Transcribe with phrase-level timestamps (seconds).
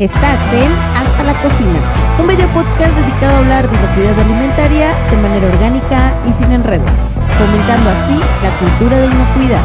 [0.00, 1.78] Estás en Hasta la Cocina,
[2.18, 6.90] un video podcast dedicado a hablar de inocuidad alimentaria de manera orgánica y sin enredos,
[7.36, 9.62] fomentando así la cultura de inocuidad.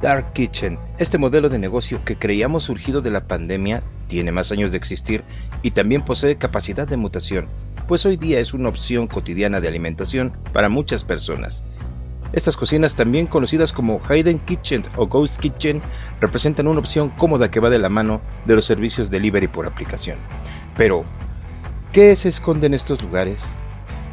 [0.00, 4.70] Dark Kitchen, este modelo de negocio que creíamos surgido de la pandemia, tiene más años
[4.70, 5.24] de existir
[5.60, 7.48] y también posee capacidad de mutación,
[7.88, 11.64] pues hoy día es una opción cotidiana de alimentación para muchas personas.
[12.32, 15.80] Estas cocinas, también conocidas como Hidden Kitchen o Ghost Kitchen,
[16.20, 20.18] representan una opción cómoda que va de la mano de los servicios delivery por aplicación.
[20.76, 21.04] Pero,
[21.92, 23.54] ¿qué se esconde en estos lugares?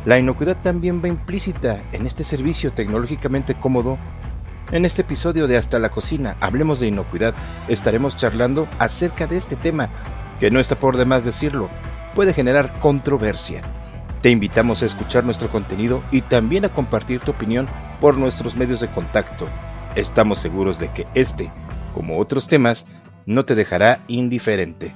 [0.06, 3.98] La inocuidad también va implícita en este servicio tecnológicamente cómodo.
[4.72, 7.36] En este episodio de Hasta la Cocina, Hablemos de Inocuidad,
[7.68, 9.90] estaremos charlando acerca de este tema,
[10.40, 11.70] que no está por demás decirlo,
[12.14, 13.62] puede generar controversia.
[14.26, 17.68] Te invitamos a escuchar nuestro contenido y también a compartir tu opinión
[18.02, 19.48] por nuestros medios de contacto.
[19.96, 21.52] Estamos seguros de que este,
[21.94, 22.88] como otros temas,
[23.28, 24.96] no te dejará indiferente.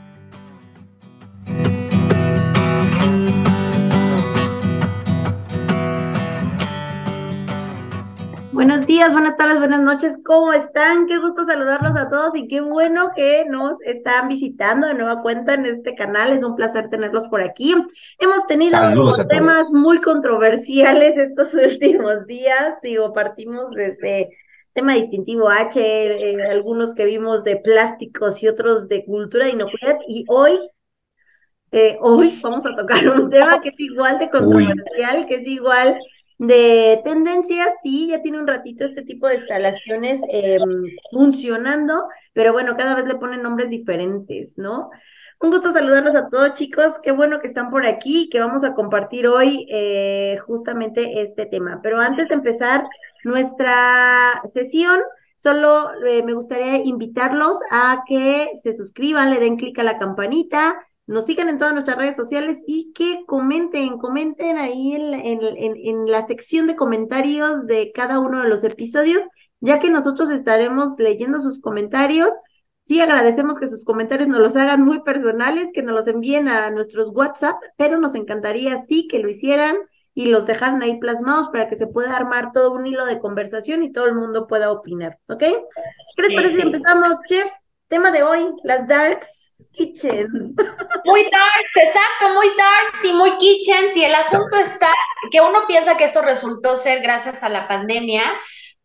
[8.89, 11.05] Días, buenas tardes, buenas noches, ¿cómo están?
[11.05, 15.53] Qué gusto saludarlos a todos y qué bueno que nos están visitando de nueva cuenta
[15.53, 16.31] en este canal.
[16.31, 17.75] Es un placer tenerlos por aquí.
[18.17, 18.79] Hemos tenido
[19.27, 22.77] temas muy controversiales estos últimos días.
[22.81, 24.31] Digo, partimos desde
[24.73, 29.99] tema distintivo H, eh, algunos que vimos de plásticos y otros de cultura de inocuidad.
[30.07, 30.57] Y hoy
[31.71, 35.95] eh, hoy vamos a tocar un tema que es igual de controversial, que es igual
[36.39, 42.75] de tendencias, sí, ya tiene un ratito este tipo de instalaciones em, funcionando, pero bueno,
[42.77, 44.89] cada vez le ponen nombres diferentes, ¿no?
[45.41, 46.99] Un gusto saludarlos a todos, chicos.
[47.03, 51.79] Qué bueno que están por aquí, que vamos a compartir hoy eh, justamente este tema.
[51.83, 52.85] Pero antes de empezar
[53.23, 54.99] nuestra sesión,
[55.37, 60.75] solo eh, me gustaría invitarlos a que se suscriban, le den clic a la campanita,
[61.09, 66.67] nos sigan en todas nuestras redes sociales y que comenten, comenten ahí en, la sección
[66.67, 69.23] de comentarios de cada uno de los episodios,
[69.59, 72.29] ya que nosotros estaremos leyendo sus comentarios.
[72.83, 76.69] Sí, agradecemos que sus comentarios nos los hagan muy personales, que nos los envíen a
[76.69, 79.77] nuestros WhatsApp, pero nos encantaría sí que lo hicieran
[80.13, 83.81] y los dejaran ahí plasmados para que se pueda armar todo un hilo de conversación
[83.81, 85.39] y todo el mundo pueda opinar, ¿ok?
[85.39, 87.47] ¿Qué les parece si empezamos, Chef?
[87.87, 89.38] Tema de hoy, las darks
[89.71, 90.53] kitchens.
[91.05, 93.95] Muy dark, exacto, muy dark y muy kitchens.
[93.95, 94.91] Y el asunto está
[95.31, 98.23] que uno piensa que esto resultó ser gracias a la pandemia,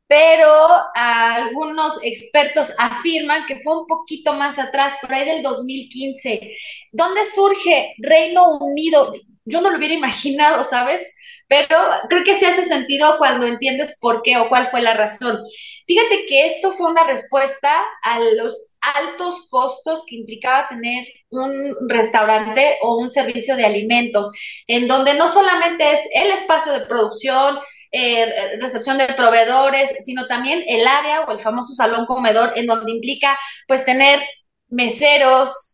[0.07, 0.49] pero
[0.95, 6.57] algunos expertos afirman que fue un poquito más atrás, por ahí del 2015.
[6.93, 9.13] ¿Dónde surge Reino Unido?
[9.45, 11.15] Yo no lo hubiera imaginado, ¿sabes?
[11.49, 11.77] Pero
[12.09, 15.41] creo que sí hace sentido cuando entiendes por qué o cuál fue la razón.
[15.87, 22.77] Fíjate que esto fue una respuesta a los altos costos que implicaba tener un restaurante
[22.83, 24.33] o un servicio de alimentos,
[24.67, 27.59] en donde no solamente es el espacio de producción,
[27.93, 32.93] eh, recepción de proveedores, sino también el área o el famoso salón comedor, en donde
[32.93, 33.39] implica
[33.69, 34.21] pues tener
[34.69, 35.74] meseros,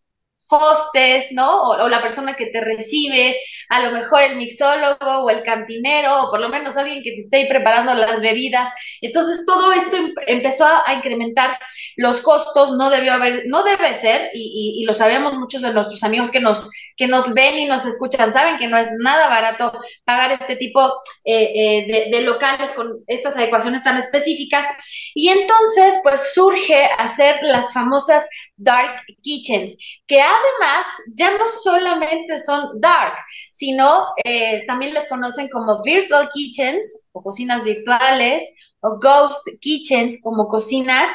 [0.51, 1.63] hostes, ¿no?
[1.63, 3.37] O, la persona que te recibe,
[3.69, 7.19] a lo mejor el mixólogo o el cantinero, o por lo menos alguien que te
[7.19, 8.69] esté preparando las bebidas.
[9.01, 11.59] Entonces, todo esto em, empezó a, incrementar
[11.97, 16.31] los costos, no debió haber, no debe ser, y, lo sabemos muchos de nuestros amigos
[16.31, 19.73] que nos, que nos ven y nos escuchan, saben que no es nada barato
[20.05, 20.93] pagar este tipo
[21.25, 24.67] eh, eh, de, de locales con estas adecuaciones tan específicas.
[25.15, 28.27] Y entonces, pues surge hacer las famosas
[28.61, 29.77] dark kitchens,
[30.07, 33.17] que además ya no solamente son dark,
[33.51, 38.45] sino eh, también les conocen como virtual kitchens o cocinas virtuales
[38.81, 41.13] o ghost kitchens como cocinas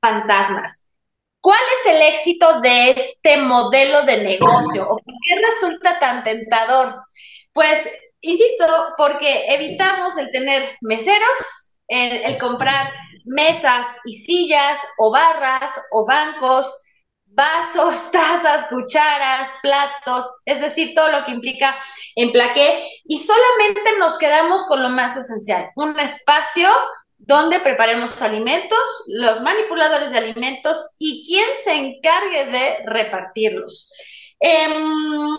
[0.00, 0.86] fantasmas.
[1.40, 7.02] ¿Cuál es el éxito de este modelo de negocio o por qué resulta tan tentador?
[7.52, 7.88] Pues,
[8.20, 12.90] insisto, porque evitamos el tener meseros, el comprar
[13.26, 16.72] mesas y sillas o barras o bancos
[17.36, 21.76] vasos, tazas, cucharas, platos, es decir, todo lo que implica
[22.16, 26.68] emplaqué y solamente nos quedamos con lo más esencial, un espacio
[27.18, 28.78] donde preparemos alimentos,
[29.08, 33.90] los manipuladores de alimentos y quien se encargue de repartirlos.
[34.38, 35.34] Em,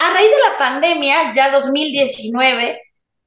[0.00, 2.80] a raíz de la pandemia, ya 2019,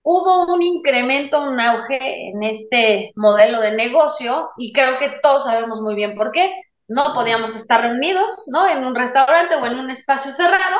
[0.03, 5.81] hubo un incremento, un auge en este modelo de negocio y creo que todos sabemos
[5.81, 6.53] muy bien por qué
[6.91, 8.67] no podíamos estar reunidos, ¿no?
[8.67, 10.77] En un restaurante o en un espacio cerrado.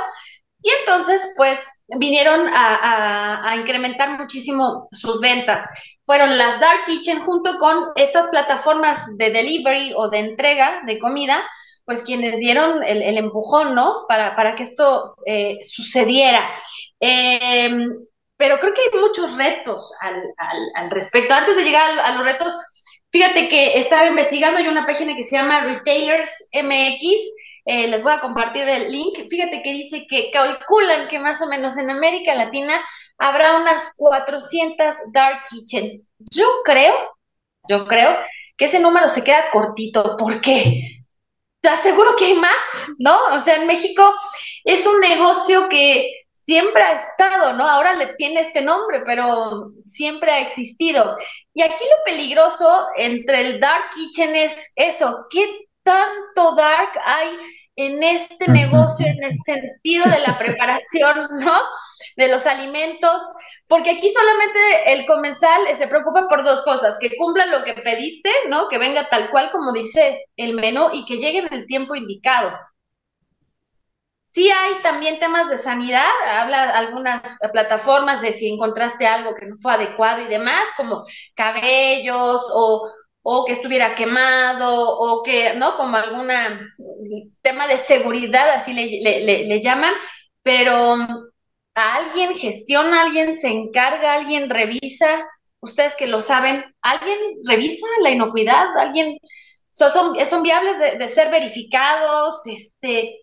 [0.62, 5.64] Y entonces, pues, vinieron a, incrementar muchísimo sus ventas.
[6.06, 11.42] fueron las Dark Kitchen junto con estas plataformas de delivery o de entrega de comida,
[11.86, 14.06] pues quienes dieron el, empujón, ¿no?
[14.08, 16.54] Para, para que esto eh, sucediera.
[17.00, 17.90] Em,
[18.42, 21.34] pero creo que hay muchos retos al, respecto.
[21.34, 22.54] Antes de llegar a, los retos,
[23.12, 27.04] fíjate que estaba investigando, hay una página que se llama Retailers MX,
[27.66, 29.30] eh, les voy a compartir el link.
[29.30, 32.82] Fíjate que dice que calculan que más o menos en América Latina
[33.18, 36.08] habrá unas 400 dark kitchens.
[36.18, 36.94] Yo creo,
[37.68, 38.18] yo creo
[38.58, 40.18] que ese número se queda cortito.
[40.18, 41.04] ¿Por qué?
[41.62, 43.16] Te aseguro que hay más, ¿no?
[43.36, 44.12] O sea, en México
[44.64, 47.68] es un negocio que siempre ha estado, ¿no?
[47.68, 51.18] Ahora le tiene este nombre, pero siempre ha existido.
[51.54, 55.46] Y aquí lo peligroso entre el dark kitchen es eso, ¿qué
[55.84, 57.38] tanto dark hay
[57.76, 61.60] en este negocio en el sentido de la preparación, ¿no?
[62.18, 63.24] De los alimentos,
[63.68, 68.30] porque aquí solamente el comensal se preocupa por dos cosas, que cumpla lo que pediste,
[68.50, 68.68] ¿no?
[68.68, 72.52] Que venga tal cual como dice el menú y que llegue en el tiempo indicado.
[74.34, 79.58] Sí hay también temas de sanidad, habla algunas plataformas de si encontraste algo que no
[79.58, 81.04] fue adecuado y demás, como
[81.36, 82.90] cabellos o,
[83.46, 85.76] que estuviera quemado o que, ¿no?
[85.76, 86.62] Como alguna
[87.42, 89.94] tema de seguridad, así le, le, llaman,
[90.44, 90.96] pero
[91.76, 95.26] alguien gestiona, alguien se encarga, alguien revisa,
[95.60, 99.18] ustedes que lo saben, alguien revisa la inocuidad, alguien,
[99.72, 99.92] son,
[100.26, 103.21] son viables de, de ser verificados, este,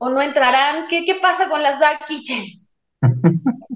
[0.00, 0.88] o no entrarán?
[0.88, 2.74] ¿Qué, qué pasa con las dark kitchens?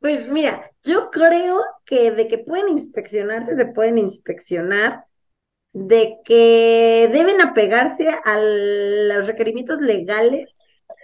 [0.00, 5.04] Pues mira, yo creo que de que pueden inspeccionarse, se pueden inspeccionar,
[5.74, 10.48] de que deben apegarse a los requerimientos legales,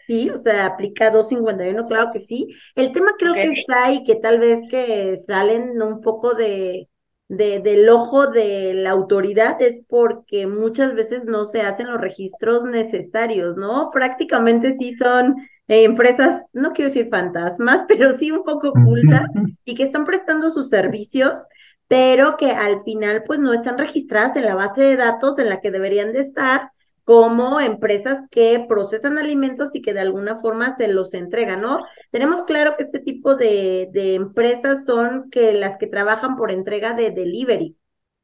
[0.07, 2.49] sí, o sea, aplica 251, claro que sí.
[2.75, 6.89] El tema creo que está y que tal vez que salen un poco de,
[7.29, 12.65] de, del ojo de la autoridad es porque muchas veces no se hacen los registros
[12.65, 13.91] necesarios, ¿no?
[13.93, 15.37] Prácticamente sí son
[15.69, 19.31] eh, empresas, no quiero decir fantasmas, pero sí un poco ocultas
[19.65, 21.45] y que están prestando sus servicios,
[21.89, 25.61] pero que al final pues no están registradas en la base de datos en la
[25.61, 26.71] que deberían de estar
[27.07, 31.85] como empresas que procesan alimentos y que de alguna forma se los entregan, ¿no?
[32.11, 37.13] Tenemos claro que este tipo de, empresas son que las que trabajan por entrega de
[37.13, 37.77] delivery,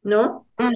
[0.03, 0.49] ¿no?
[0.59, 0.73] Mm.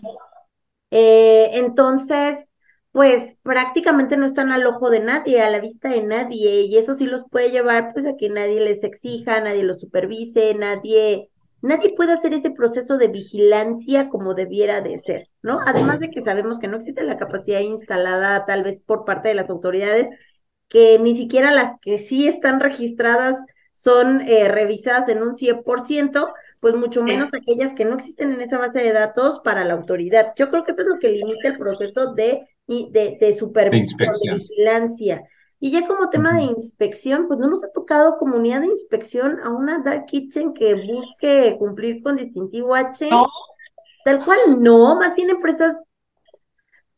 [0.92, 2.48] Eh, entonces,
[2.92, 6.94] pues prácticamente no están al ojo de nadie, a la vista de nadie, y eso
[6.94, 11.28] sí los puede llevar pues a que nadie les exija, nadie los supervise, nadie
[11.66, 15.60] nadie puede hacer ese proceso de vigilancia como debiera de ser, ¿no?
[15.66, 19.34] Además de que sabemos que no existe la capacidad instalada tal vez por parte de
[19.34, 20.08] las autoridades,
[20.68, 23.36] que ni siquiera las que sí están registradas
[23.72, 28.58] son eh, revisadas en un 100%, pues mucho menos aquellas que no existen en esa
[28.58, 30.32] base de datos para la autoridad.
[30.36, 34.28] Yo creo que eso es lo que limita el proceso de, de, de supervisión, de
[34.38, 35.22] vigilancia.
[35.66, 39.50] Y ya como tema de inspección, pues no nos ha tocado comunidad de inspección a
[39.50, 43.10] una Dark Kitchen que busque cumplir con distintivo H.
[44.04, 45.76] Tal cual no, más bien empresas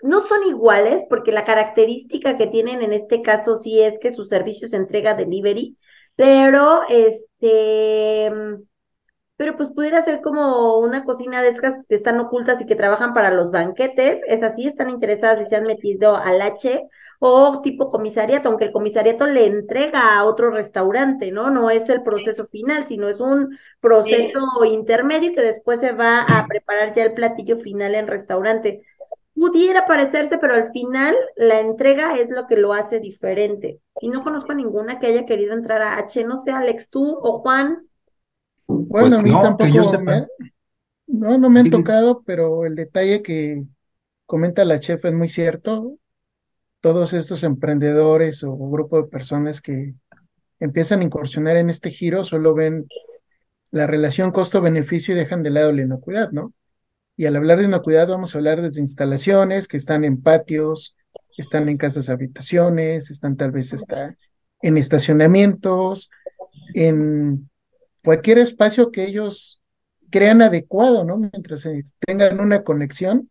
[0.03, 4.25] no son iguales porque la característica que tienen en este caso sí es que su
[4.25, 5.79] servicio se entrega delivery,
[6.15, 8.31] pero este,
[9.39, 13.15] pero pues pudiera ser como una cocina de esas que están ocultas y que trabajan
[13.15, 16.87] para los banquetes, esas sí están interesadas y se han metido al H
[17.19, 21.51] o tipo comisariato, aunque el comisariato le entrega a otro restaurante, ¿no?
[21.51, 26.47] No es el proceso final, sino es un proceso intermedio que después se va a
[26.47, 28.83] preparar ya el platillo final en restaurante.
[29.35, 33.81] Pudiera parecerse, pero al final la entrega es lo que lo hace diferente.
[34.01, 37.19] Y no conozco a ninguna que haya querido entrar a H, no sé, Alex, tú
[37.21, 37.89] o Juan.
[38.67, 40.27] Bueno, a mí pues tampoco me,
[41.07, 43.65] no, no me han tocado, pero el detalle que
[44.27, 45.99] comenta la chef es muy cierto
[46.81, 49.95] todos estos emprendedores o grupo de personas que
[50.61, 52.87] empiezan a incursionar en este giro solo ven
[53.71, 56.53] la relación costo-beneficio y dejan de lado la inocuidad, ¿no?
[57.17, 60.97] Y al hablar de inocuidad vamos a hablar de instalaciones que están en patios,
[61.37, 64.17] están en casas habitaciones, están tal vez está
[64.63, 66.11] en estacionamientos,
[66.75, 67.49] en
[68.05, 69.61] cualquier espacio que ellos
[70.11, 71.19] crean adecuado, ¿no?
[71.19, 71.67] Mientras
[72.07, 73.31] tengan una conexión,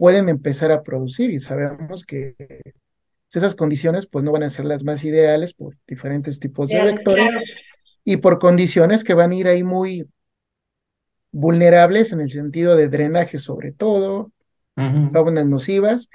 [0.00, 2.34] pueden empezar a producir y sabemos que
[3.30, 7.36] esas condiciones pues no van a ser las más ideales por diferentes tipos de vectores
[8.02, 10.08] y por condiciones que van a ir ahí muy
[11.32, 14.32] vulnerables en el sentido de drenaje sobre todo,
[15.12, 16.08] faunas nocivas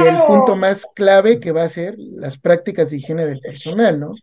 [0.00, 4.00] y el punto más clave que va a ser las prácticas de higiene del personal,
[4.00, 4.14] ¿no?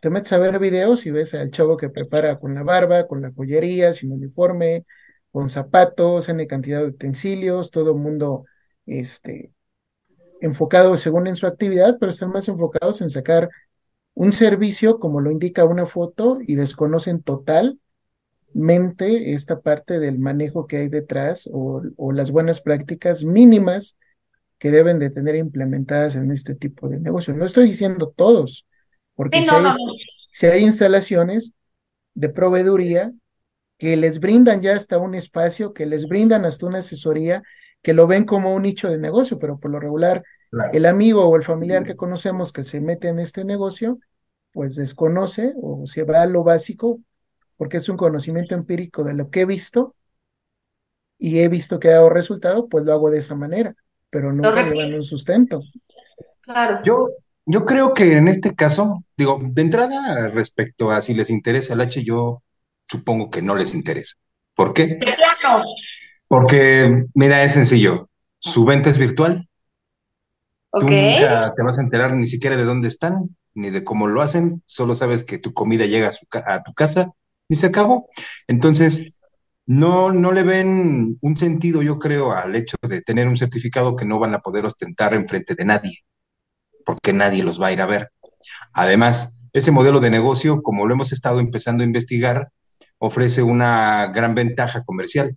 [0.00, 3.20] Te metes a ver videos y ves al chavo que prepara con la barba, con
[3.20, 4.86] la joyería, sin uniforme,
[5.36, 8.46] con zapatos, N cantidad de utensilios, todo el mundo
[8.86, 9.52] este,
[10.40, 13.50] enfocado según en su actividad, pero están más enfocados en sacar
[14.14, 17.74] un servicio como lo indica una foto y desconocen totalmente
[19.34, 21.82] esta parte del manejo que hay detrás o,
[22.14, 23.98] las buenas prácticas mínimas
[24.56, 27.34] que deben de tener implementadas en este tipo de negocio.
[27.34, 28.66] No estoy diciendo todos,
[29.14, 29.46] porque
[30.32, 31.52] si, hay, instalaciones
[32.14, 33.12] de proveeduría
[33.78, 37.42] que les brindan ya hasta un espacio, que les brindan hasta una asesoría,
[37.82, 40.22] que lo ven como un nicho de negocio, pero por lo regular
[40.72, 43.98] el amigo o el familiar que conocemos que se mete en este negocio,
[44.52, 47.00] pues desconoce o se va a lo básico,
[47.56, 49.94] porque es un conocimiento empírico de lo que he visto
[51.18, 53.74] y he visto que ha dado resultado, pues lo hago de esa manera,
[54.10, 55.60] pero no llevan un sustento.
[56.40, 56.80] Claro.
[56.84, 57.10] Yo,
[57.44, 61.80] yo creo que en este caso, digo, de entrada respecto a si les interesa el
[61.80, 62.42] H, yo
[62.86, 64.14] supongo que no les interesa.
[64.54, 64.98] ¿Por qué?
[66.28, 68.08] Porque, mira, es sencillo.
[68.38, 69.48] Su venta es virtual,
[70.78, 74.20] Tú nunca te vas a enterar ni siquiera de dónde están, ni de cómo lo
[74.20, 76.10] hacen, solo sabes que tu comida llega
[76.46, 77.12] a, tu casa
[77.48, 78.08] y se acabó.
[78.46, 79.18] Entonces,
[79.64, 84.04] no, no le ven un sentido, yo creo, al hecho de tener un certificado que
[84.04, 86.00] no van a poder ostentar en frente de nadie,
[86.84, 88.10] porque nadie los va a ir a ver.
[88.72, 92.50] Además, ese modelo de negocio, como lo hemos estado empezando a investigar,
[92.98, 95.36] ofrece una gran ventaja comercial.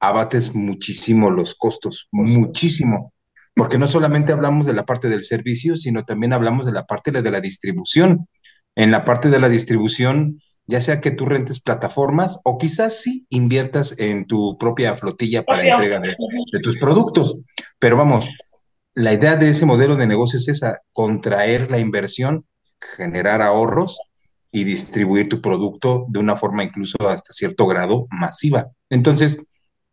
[0.00, 3.12] Abates muchísimo los costos, muchísimo
[3.56, 7.10] porque no solamente hablamos de la parte del servicio, sino también hablamos de la parte
[7.10, 8.28] de la distribución.
[8.74, 10.36] En la parte de la distribución,
[10.66, 15.64] ya sea que tú rentes plataformas o quizás sí inviertas en tu propia flotilla para
[15.64, 17.36] entrega de, tus productos.
[17.78, 18.28] Pero vamos,
[18.92, 22.44] la idea de ese modelo de negocio es esa, contraer la inversión,
[22.78, 23.98] generar ahorros
[24.50, 28.68] y distribuir tu producto de una forma incluso hasta cierto grado masiva.
[28.90, 29.46] Entonces,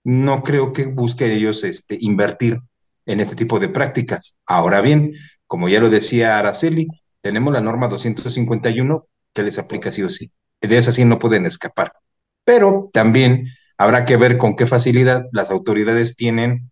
[0.04, 2.60] no creo que busquen ellos este, invertir
[3.06, 4.40] en este tipo de prácticas.
[4.46, 5.14] Ahora bien,
[5.48, 6.88] como ya lo decía Araceli,
[7.22, 10.32] tenemos la norma 251 que les aplica sí o sí.
[10.62, 11.94] De esa sí no pueden escapar.
[12.44, 13.46] Pero también
[13.78, 16.72] habrá que ver con qué facilidad las autoridades tienen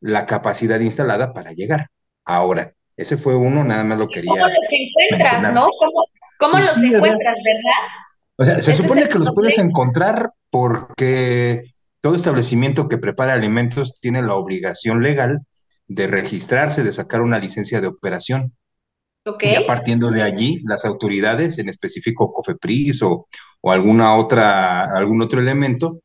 [0.00, 1.88] la capacidad instalada para llegar.
[2.24, 4.30] Ahora, ese fue uno, nada más lo quería.
[4.30, 5.68] ¿Cómo encuentras, no?
[5.78, 6.04] ¿Cómo,
[6.48, 7.88] los encuentras, verdad?
[8.36, 11.62] O sea, se supone que los puedes encontrar porque
[12.00, 15.40] todo establecimiento que prepara alimentos tiene la obligación legal
[15.86, 18.54] de registrarse, de sacar una licencia de operación.
[19.24, 19.52] Okay.
[19.52, 23.26] Ya partiendo de allí, las autoridades, en específico COFEPRIS o,
[23.60, 26.00] o alguna otra, algún otro elemento,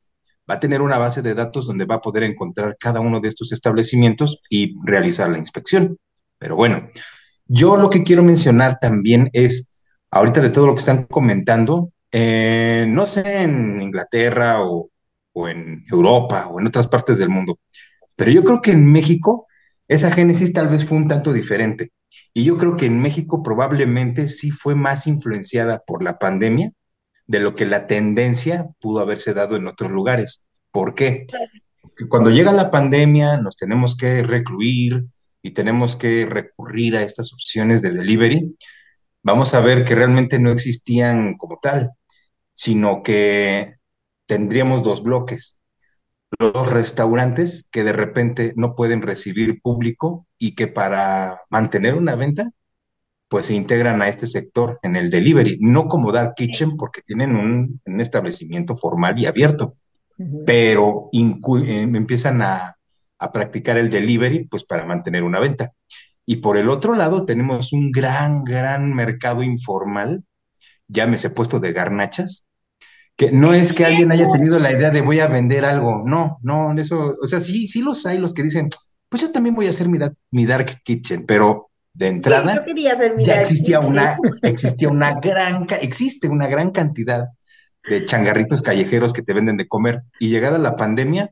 [0.50, 3.30] va a tener una base de datos donde va a poder encontrar cada uno de
[3.30, 5.98] estos establecimientos y realizar la inspección.
[6.38, 6.90] Pero bueno,
[7.48, 9.75] yo lo que quiero mencionar también es,
[10.16, 14.90] ahorita de todo lo que están comentando, eh, no sé en Inglaterra o,
[15.34, 17.60] o en Europa o en otras partes del mundo,
[18.16, 19.46] pero yo creo que en México
[19.90, 21.92] esa génesis tal vez fue un tanto diferente.
[22.34, 26.72] Y yo creo que en México probablemente sí fue más influenciada por la pandemia
[27.28, 30.48] de lo que la tendencia pudo haberse dado en otros lugares.
[30.72, 31.28] ¿Por qué?
[31.82, 35.04] Porque cuando llega la pandemia nos tenemos que recluir
[35.42, 38.56] y tenemos que recurrir a estas opciones de delivery,
[39.26, 41.92] vamos a ver que realmente no existían como tal,
[42.54, 43.76] sino que
[44.28, 45.62] tendríamos dos bloques.
[46.40, 52.52] Los restaurantes que de repente no pueden recibir público y que para mantener una venta,
[53.28, 57.36] pues se integran a este sector en el delivery, no como Dark Kitchen porque tienen
[57.36, 59.76] un, establecimiento formal y abierto,
[60.46, 62.78] pero eh, empiezan a,
[63.18, 65.72] a practicar el delivery pues para mantener una venta.
[66.26, 70.24] Y por el otro lado tenemos un gran, gran mercado informal,
[70.88, 72.48] llámese puesto de garnachas,
[73.16, 76.40] que no es que alguien haya tenido la idea de voy a vender algo, no,
[76.42, 78.70] no, eso, o sea, sí, sí los hay los que dicen,
[79.08, 80.00] pues yo también voy a hacer mi,
[80.32, 85.14] mi dark kitchen, pero de entrada yo quería hacer mi ya existía una, existía una
[85.20, 87.28] gran, existe una gran cantidad
[87.88, 90.02] de changarritos callejeros que te venden de comer.
[90.20, 91.32] Y llegada la pandemia,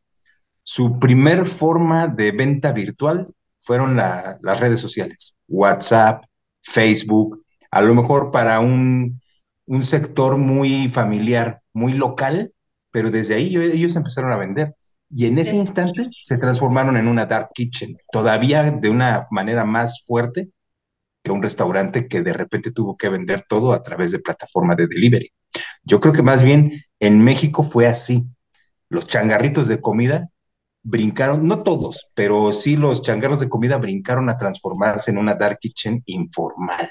[0.64, 3.28] su primer forma de venta virtual
[3.64, 6.24] fueron las redes sociales, WhatsApp,
[6.62, 9.20] Facebook, a lo mejor para un,
[9.66, 12.54] un sector muy familiar, muy local,
[12.92, 14.76] pero desde ahí ellos empezaron a vender.
[15.10, 20.04] Y en ese instante se transformaron en una dark kitchen, todavía de una manera más
[20.06, 20.50] fuerte
[21.24, 24.88] que un restaurante que de repente tuvo que vender todo a través de plataforma de
[24.88, 25.32] delivery.
[25.84, 28.28] Yo creo que más bien en México fue así.
[28.90, 30.30] Los changarritos de comida
[30.84, 35.58] brincaron, no todos, pero sí los changarros de comida brincaron a transformarse en una dark
[35.60, 36.90] kitchen informal.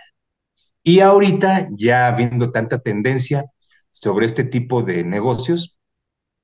[0.83, 3.45] Y ahorita, ya viendo tanta tendencia
[3.91, 5.79] sobre este tipo de negocios,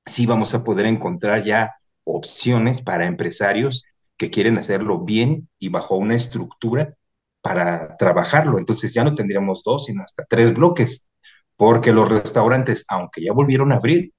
[0.05, 3.83] sí vamos a poder encontrar ya opciones para empresarios
[4.17, 6.95] que quieren hacerlo bien y bajo una estructura
[7.41, 8.59] para trabajarlo.
[8.59, 11.09] Entonces ya no tendríamos dos, sino hasta tres bloques,
[11.55, 14.13] porque los restaurantes, aunque ya volvieron a abrir,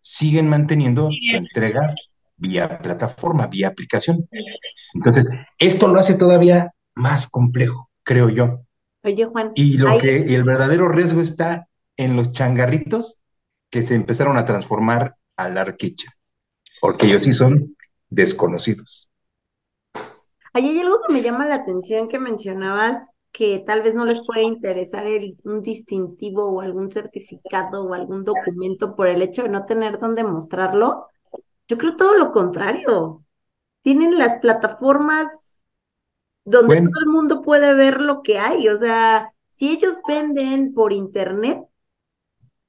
[0.00, 1.94] siguen manteniendo su entrega
[2.42, 4.28] vía plataforma, vía aplicación.
[4.94, 5.24] Entonces,
[5.58, 8.60] esto lo hace todavía más complejo, creo yo.
[9.04, 9.52] Oye, Juan.
[9.54, 13.22] Y, lo que, y el verdadero riesgo está en los changarritos
[13.70, 16.10] que se empezaron a transformar al Dark Kitchen,
[16.80, 17.76] porque ellos sí son
[18.10, 19.10] desconocidos.
[20.52, 24.42] hay algo que me llama la atención que mencionabas que tal vez no les puede
[24.42, 25.06] interesar
[25.44, 30.22] un distintivo o algún certificado o algún documento por el hecho de no tener dónde
[30.22, 31.06] mostrarlo.
[31.68, 33.24] Yo creo todo lo contrario.
[33.82, 35.26] Tienen las plataformas
[36.44, 38.68] donde todo el mundo puede ver lo que hay.
[38.68, 41.60] O sea, si ellos venden por internet,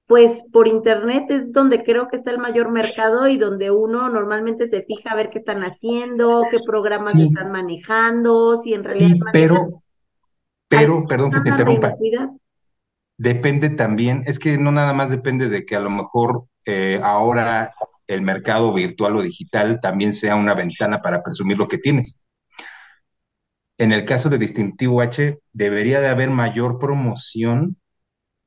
[0.05, 4.67] pues por internet es donde creo que está el mayor mercado y donde uno normalmente
[4.67, 9.15] se fija a ver qué están haciendo, qué programas están manejando, si en realidad...
[9.31, 9.81] pero,
[10.67, 11.95] pero, perdón que te interrumpa.
[13.17, 17.73] Depende también, es que no nada más depende de que a lo mejor eh, ahora
[18.07, 22.17] el mercado virtual o digital también sea una ventana para presumir lo que tienes.
[23.77, 27.77] En el caso de Distintivo H, debería de haber mayor promoción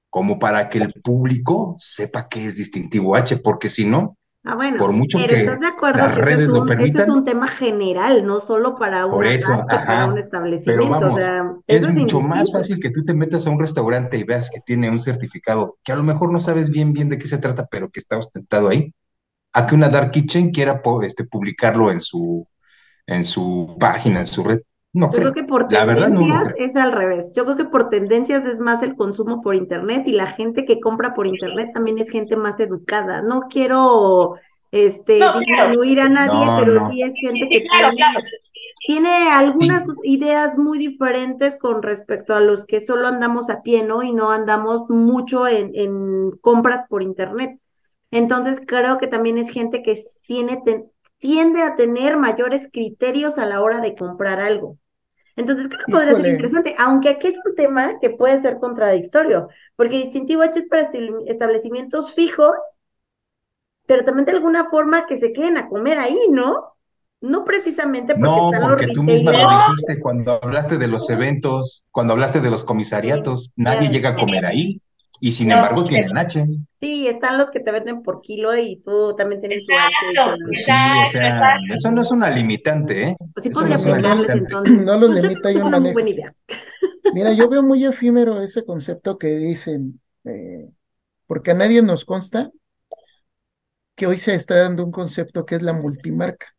[0.09, 4.17] como para que el público sepa qué es distintivo H, porque si no,
[4.49, 6.67] Ah, bueno, por mucho pero que ¿estás de acuerdo las que redes es un, lo
[6.67, 7.03] permitan?
[7.03, 11.19] es un tema general, no solo para, un establecimiento.
[11.67, 14.89] es, mucho más fácil que tú te metas a un restaurante y veas que tiene
[14.89, 17.91] un certificado que a lo mejor no sabes bien bien de qué se trata, pero
[17.91, 18.95] que está ostentado ahí,
[19.57, 22.47] a que una Dark Kitchen quiera este, publicarlo en su,
[23.07, 24.61] en su página, en su red.
[24.93, 27.33] No yo creo que por tendencias es al revés.
[27.35, 30.79] Yo creo que por tendencias es más el consumo por internet y la gente que
[30.79, 33.23] compra por internet también es gente más educada.
[33.23, 34.35] No quiero
[34.73, 37.65] este disminuir a nadie, pero sí es gente que
[38.87, 44.03] tiene, algunas ideas muy diferentes con respecto a los que solo andamos a pie, ¿no?
[44.03, 47.59] Y no andamos mucho en, en compras por internet.
[48.17, 50.63] Entonces creo que también es gente que tiene,
[51.19, 54.79] tiende a tener mayores criterios a la hora de comprar algo.
[55.37, 59.49] Entonces creo que podría ser interesante, aunque aquí hay un tema que puede ser contradictorio,
[59.77, 60.91] porque distintivo H es para
[61.27, 62.57] establecimientos fijos,
[63.87, 66.73] pero también de alguna forma que se queden a comer ahí, ¿no?
[67.21, 72.15] No precisamente porque no, porque tú misma lo dijiste cuando hablaste de los eventos, cuando
[72.15, 74.81] hablaste de los comisariatos, nadie llega a comer ahí.
[75.21, 76.47] Y sin embargo tienen H.
[76.81, 79.91] Sí, están los que te venden por kilo y tú también tienes su H.
[81.73, 83.17] eso no es una limitante, ¿eh?
[83.33, 84.81] Pues sí podría no entonces.
[84.81, 85.95] No los limita y un manejo.
[85.95, 86.35] Buena idea.
[87.15, 90.69] Mira, yo veo muy efímero ese concepto que dicen, eh,
[91.27, 92.51] porque a nadie nos consta
[93.95, 96.55] que hoy se está dando un concepto que es la multimarca.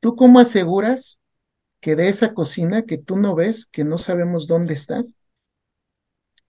[0.00, 1.20] ¿Tú cómo aseguras
[1.80, 5.04] que de esa cocina que tú no ves, que no sabemos dónde está,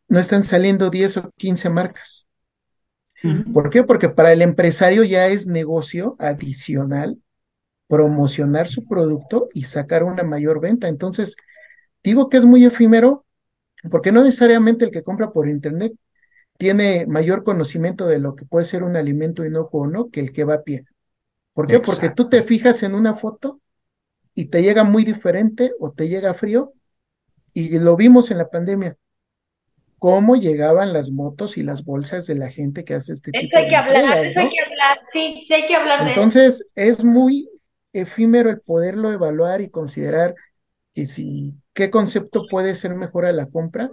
[0.08, 2.28] no están saliendo 10 o 15 marcas.
[3.54, 3.84] ¿Por qué?
[3.84, 7.18] Porque para el empresario ya es negocio adicional
[7.88, 10.88] promocionar su producto y sacar una mayor venta.
[10.88, 11.36] Entonces,
[12.04, 13.26] digo que es muy efímero
[13.89, 15.94] porque no necesariamente el que compra por internet
[16.58, 20.32] tiene mayor conocimiento de lo que puede ser un alimento inocuo o no que el
[20.32, 20.86] que va a pie.
[21.54, 21.80] ¿Por qué?
[21.80, 23.60] Porque tú te fijas en una foto
[24.34, 26.74] y te llega muy diferente o te llega frío
[27.54, 28.98] y lo vimos en la pandemia
[30.06, 33.68] cómo llegaban las motos y las bolsas de la gente que hace este tipo hay
[33.68, 36.22] que hablar, eso hay que hablar, sí, sí hay que hablar de eso.
[36.22, 37.50] Entonces, es muy
[37.91, 40.36] efímero el poderlo evaluar y considerar
[40.94, 43.89] que si, qué concepto puede ser mejor a la compra,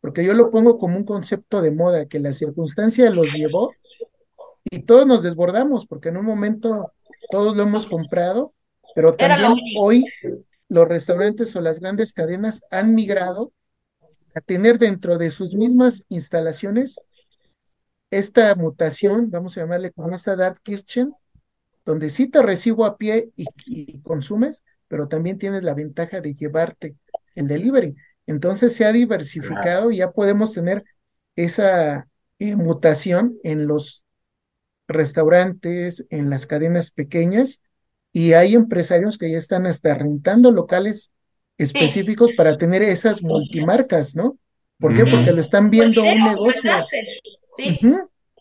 [0.00, 3.74] porque yo lo pongo como un concepto de moda, que la circunstancia los llevó
[4.64, 6.90] y todos nos desbordamos, porque en un momento
[7.30, 8.54] todos lo hemos comprado,
[8.94, 10.06] pero también hoy
[10.70, 13.52] los restaurantes o las grandes cadenas han migrado
[14.46, 16.96] tener dentro de sus mismas instalaciones
[18.10, 21.12] esta mutación, vamos a llamarle como esta Dark Kitchen,
[21.84, 26.96] donde sí te recibo a pie y, consumes, pero también tienes la ventaja de llevarte
[27.34, 27.94] el delivery.
[28.26, 30.84] Entonces se ha diversificado y ya podemos tener
[31.36, 34.04] esa eh, mutación en los
[34.88, 37.60] restaurantes, en las cadenas pequeñas,
[38.12, 41.12] y hay empresarios que ya están hasta rentando locales
[41.62, 44.38] específicos para tener esas multimarcas, ¿no?
[44.78, 45.04] ¿Por qué?
[45.04, 46.72] Porque lo están viendo un negocio.
[47.48, 47.78] Sí.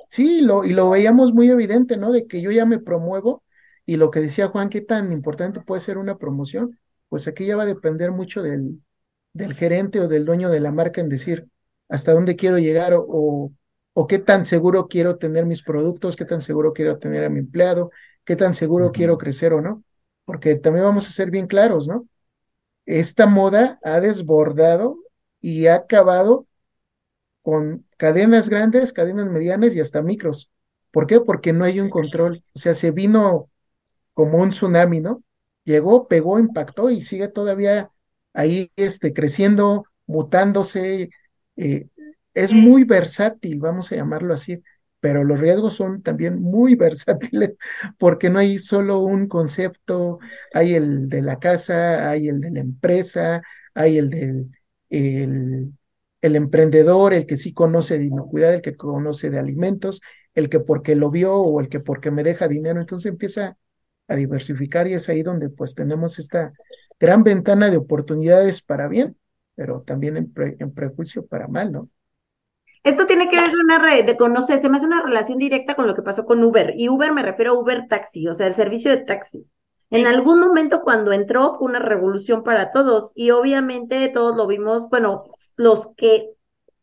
[0.10, 2.12] Sí, lo, y lo veíamos muy evidente, ¿no?
[2.12, 3.44] De que yo ya me promuevo
[3.86, 6.80] y lo que decía Juan, qué tan importante puede ser una promoción,
[7.10, 8.82] pues aquí ya va a depender mucho del,
[9.34, 11.48] del gerente o del dueño de la marca en decir
[11.90, 13.52] hasta dónde quiero llegar o,
[13.94, 17.40] o qué tan seguro quiero tener mis productos, qué tan seguro quiero tener a mi
[17.40, 17.92] empleado,
[18.26, 19.84] qué tan seguro quiero crecer o no.
[20.26, 22.08] Porque también vamos a ser bien claros, ¿no?
[22.90, 24.98] Esta moda ha desbordado
[25.42, 26.48] y ha acabado
[27.44, 30.50] con cadenas grandes, cadenas medianas y hasta micros.
[30.90, 31.20] ¿Por qué?
[31.22, 32.44] Porque no hay un control.
[32.56, 33.52] O sea, se vino
[34.16, 35.24] como un tsunami, ¿no?
[35.66, 37.92] Llegó, pegó, impactó y sigue todavía
[38.34, 41.12] ahí este, creciendo, mutándose.
[41.58, 41.90] Eh,
[42.34, 44.64] es muy versátil, vamos a llamarlo así,
[45.00, 47.54] pero los riesgos son también muy versátiles
[47.98, 50.20] porque no hay solo un concepto,
[50.54, 53.42] hay el de la casa, hay el de la empresa,
[53.74, 54.52] hay el del
[54.90, 60.02] el, emprendedor, el que sí conoce de inocuidad, el que conoce de alimentos,
[60.34, 63.58] el que porque lo vio o el que porque me deja dinero, entonces empieza
[64.08, 66.54] a diversificar y es ahí donde pues tenemos esta
[67.00, 69.18] gran ventana de oportunidades para bien,
[69.56, 71.90] pero también en, en prejuicio para mal, ¿no?
[72.84, 75.76] Esto tiene que ver con una red de conocer, se me hace una relación directa
[75.76, 76.74] con lo que pasó con Uber.
[76.78, 79.46] Y Uber me refiero a Uber Taxi, o sea, el servicio de taxi.
[79.92, 84.88] En algún momento cuando entró fue una revolución para todos y obviamente todos lo vimos,
[84.90, 85.24] bueno,
[85.58, 86.30] los que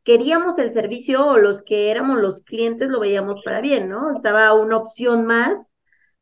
[0.05, 4.13] queríamos el servicio o los que éramos los clientes lo veíamos para bien, ¿no?
[4.15, 5.61] Estaba una opción más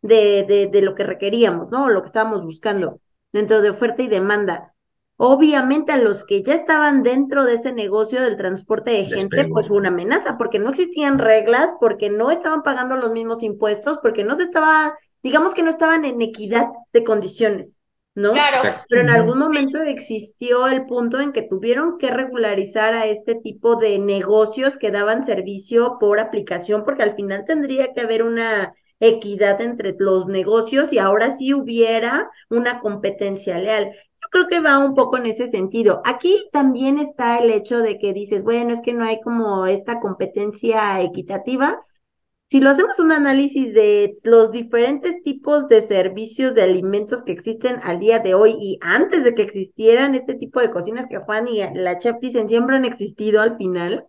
[0.02, 1.88] de, de, de lo que requeríamos, ¿no?
[1.90, 3.00] Lo que estábamos buscando
[3.32, 4.73] dentro de oferta y demanda.
[5.16, 9.68] Obviamente a los que ya estaban dentro de ese negocio del transporte de gente, pues
[9.68, 14.24] fue una amenaza, porque no existían reglas, porque no estaban pagando los mismos impuestos, porque
[14.24, 17.78] no se estaba, digamos que no estaban en equidad de condiciones,
[18.16, 18.32] ¿no?
[18.32, 18.58] Claro.
[18.88, 23.76] Pero en algún momento existió el punto en que tuvieron que regularizar a este tipo
[23.76, 29.60] de negocios que daban servicio por aplicación, porque al final tendría que haber una equidad
[29.60, 33.92] entre los negocios y ahora sí hubiera una competencia leal
[34.34, 36.02] creo que va un poco en ese sentido.
[36.04, 40.00] Aquí también está el hecho de que dices, bueno, es que no hay como esta
[40.00, 41.86] competencia equitativa.
[42.46, 47.78] Si lo hacemos un análisis de los diferentes tipos de servicios de alimentos que existen
[47.84, 51.46] al día de hoy y antes de que existieran este tipo de cocinas que Juan
[51.46, 54.08] y la chef dicen siempre han existido al final,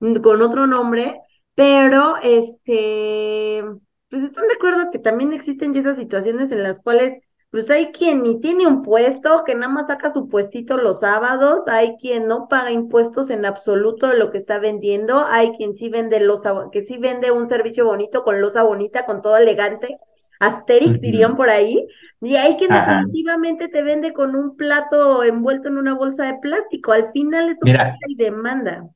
[0.00, 1.20] con otro nombre,
[1.54, 3.62] pero este,
[4.10, 8.22] pues están de acuerdo que también existen esas situaciones en las cuales pues hay quien
[8.22, 12.48] ni tiene un puesto, que nada más saca su puestito los sábados, hay quien no
[12.48, 16.82] paga impuestos en absoluto de lo que está vendiendo, hay quien sí vende losa, que
[16.82, 19.98] sí vende un servicio bonito con losa bonita, con todo elegante,
[20.40, 21.86] asteric dirían por ahí,
[22.22, 26.92] y hay quien definitivamente te vende con un plato envuelto en una bolsa de plástico,
[26.92, 28.88] al final es una y demanda.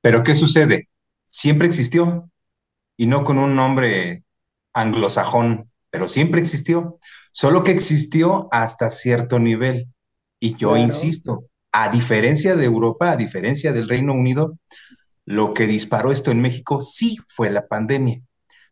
[0.00, 0.88] Pero ¿qué sucede?
[1.24, 2.30] Siempre existió,
[2.96, 4.22] y no con un nombre
[4.72, 7.00] anglosajón, pero siempre existió.
[7.38, 9.92] Solo que existió hasta cierto nivel.
[10.40, 14.58] Y yo insisto, a diferencia de Europa, a diferencia del Reino Unido,
[15.26, 18.22] lo que disparó esto en México sí fue la pandemia.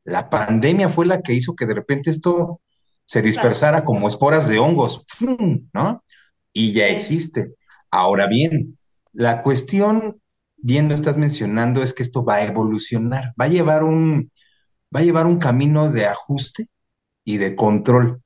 [0.05, 2.63] La pandemia fue la que hizo que de repente esto
[3.05, 5.05] se dispersara como esporas de hongos,
[5.75, 6.03] ¿no?
[6.55, 7.53] Y ya existe.
[7.91, 8.73] Ahora bien,
[9.13, 10.23] la cuestión,
[10.57, 14.33] bien lo estás mencionando, es que esto va a evolucionar, va a llevar un,
[14.95, 16.69] va a llevar un camino de ajuste
[17.27, 18.24] y de control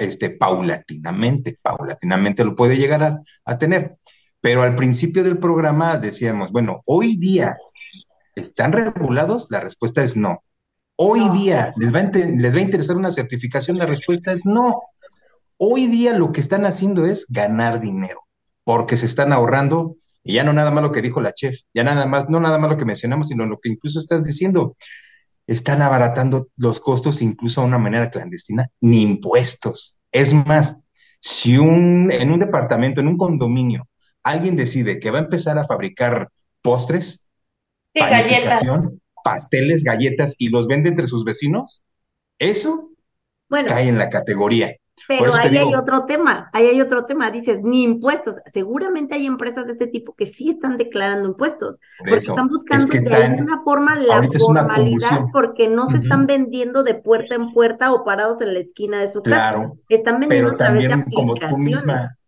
[0.00, 3.96] este, paulatinamente, paulatinamente lo puede llegar a, tener.
[4.40, 7.56] Pero al principio del programa decíamos, bueno, hoy día,
[8.36, 9.48] ¿están regulados?
[9.50, 10.44] La respuesta es no.
[10.96, 13.78] Hoy día, ¿les va, a ¿les va a interesar una certificación?
[13.78, 14.82] La respuesta es no.
[15.56, 18.20] Hoy día lo que están haciendo es ganar dinero,
[18.62, 21.82] porque se están ahorrando, y ya no nada más lo que dijo la chef, ya
[21.84, 24.76] nada más, no nada más lo que mencionamos, sino lo que incluso estás diciendo
[25.46, 30.00] están abaratando los costos incluso a una manera clandestina, ni impuestos.
[30.10, 30.82] Es más,
[31.20, 33.88] si un, en un departamento, en un condominio,
[34.22, 36.28] alguien decide que va a empezar a fabricar
[36.62, 37.28] postres,
[39.22, 41.82] pasteles, galletas y los vende entre sus vecinos,
[42.38, 42.90] eso
[43.48, 44.74] cae en la categoría
[45.08, 48.36] pero ahí hay otro tema, ahí hay otro tema, dices, ni impuestos.
[48.52, 53.14] Seguramente hay empresas de este tipo que sí están declarando impuestos, porque están buscando de
[53.14, 58.40] alguna forma la formalidad, porque no se están vendiendo de puerta en puerta o parados
[58.40, 59.72] en la esquina de su casa.
[59.88, 61.40] Están vendiendo a través de aplicaciones.
[61.40, 62.18] Como tú, misma,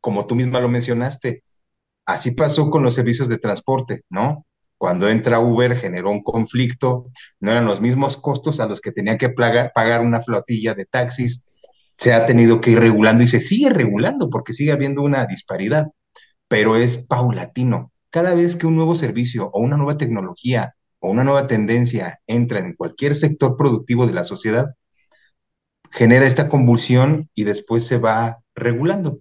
[0.00, 1.42] como tú misma lo mencionaste,
[2.06, 4.46] así pasó con los servicios de transporte, ¿no?
[4.78, 7.06] Cuando entra Uber generó un conflicto,
[7.38, 11.51] no eran los mismos costos a los que tenía que pagar una flotilla de taxis
[12.02, 15.86] se ha tenido que ir regulando y se sigue regulando porque sigue habiendo una disparidad,
[16.48, 17.92] pero es paulatino.
[18.10, 22.58] Cada vez que un nuevo servicio o una nueva tecnología o una nueva tendencia entra
[22.58, 24.74] en cualquier sector productivo de la sociedad,
[25.92, 29.20] genera esta convulsión y después se va regulando.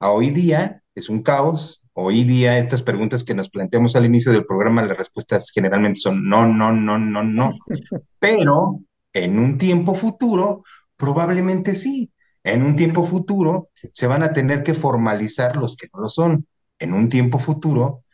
[0.00, 4.32] A hoy día es un caos, Hoy día estas preguntas que nos planteamos al inicio
[4.32, 7.52] del programa, las respuestas generalmente son no, no, no, no, no.
[8.18, 8.80] Pero
[9.12, 10.62] en un tiempo futuro,
[11.00, 12.12] probablemente sí.
[12.44, 16.46] En un tiempo futuro se van a tener que formalizar los que no lo son.
[16.78, 18.04] En un tiempo futuro,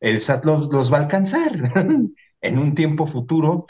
[0.00, 1.52] el SAT los, los va a alcanzar.
[2.40, 3.66] en un tiempo futuro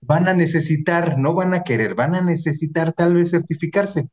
[0.00, 4.08] van a necesitar, no van a querer, van a necesitar tal vez certificarse.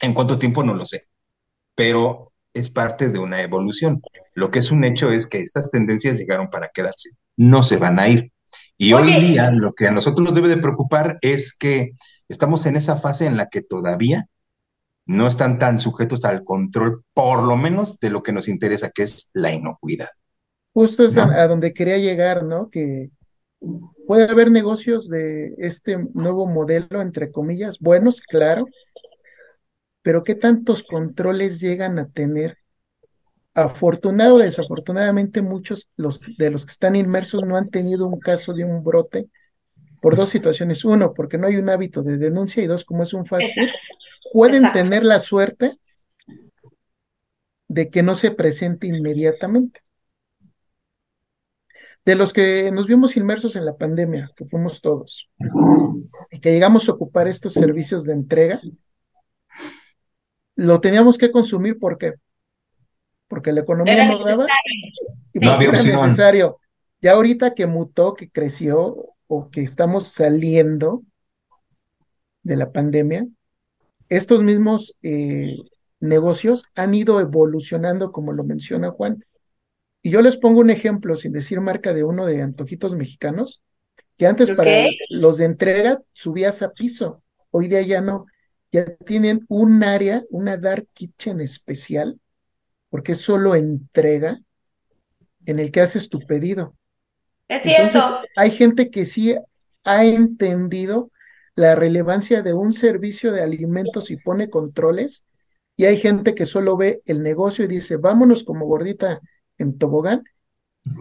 [0.00, 0.62] ¿En cuánto tiempo?
[0.62, 1.06] No lo sé.
[1.74, 4.02] Pero es parte de una evolución.
[4.34, 7.10] Lo que es un hecho es que estas tendencias llegaron para quedarse.
[7.36, 8.32] No se van a ir.
[8.76, 11.92] Y hoy día lo que a nosotros nos debe de preocupar es que
[12.30, 14.28] estamos en esa fase en la que todavía
[15.04, 19.02] no están tan sujetos al control, por lo menos de lo que nos interesa, que
[19.02, 20.08] es la inocuidad.
[20.72, 22.70] Justo es a, donde quería llegar, ¿no?
[22.70, 23.10] Que
[24.06, 28.66] puede haber negocios de este nuevo modelo, entre comillas, buenos, claro,
[30.02, 32.56] pero ¿qué tantos controles llegan a tener?
[33.52, 38.52] Afortunado o desafortunadamente, muchos los, de los que están inmersos no han tenido un caso
[38.52, 39.28] de un brote
[40.00, 40.84] por dos situaciones.
[40.84, 43.68] Uno, porque no hay un hábito de denuncia y dos, como es un fast food,
[44.32, 45.78] pueden tener la suerte
[47.68, 49.82] de que no se presente inmediatamente.
[52.04, 55.30] De los que nos vimos inmersos en la pandemia, que fuimos todos,
[56.30, 58.60] y que llegamos a ocupar estos servicios de entrega,
[60.56, 62.14] lo teníamos que consumir porque
[63.28, 64.46] porque la economía no daba
[65.32, 66.58] y no era necesario.
[67.00, 71.04] Ya ahorita que mutó, que creció o que estamos saliendo
[72.42, 73.28] de la pandemia,
[74.08, 75.56] estos mismos eh,
[76.00, 79.24] negocios han ido evolucionando, como lo menciona Juan.
[80.02, 83.62] Y yo les pongo un ejemplo, sin decir marca de uno de antojitos mexicanos,
[84.18, 88.26] que antes para los de entrega subías a piso, hoy día ya no,
[88.72, 92.18] ya tienen un área, una dark kitchen especial,
[92.88, 94.40] porque es solo entrega
[95.46, 96.74] en el que haces tu pedido.
[97.50, 98.22] Es cierto.
[98.36, 99.34] hay gente que sí
[99.82, 101.10] ha entendido
[101.56, 105.24] la relevancia de un servicio de alimentos y pone controles,
[105.76, 109.20] y hay gente que solo ve el negocio y dice, vámonos como gordita
[109.58, 110.22] en tobogán,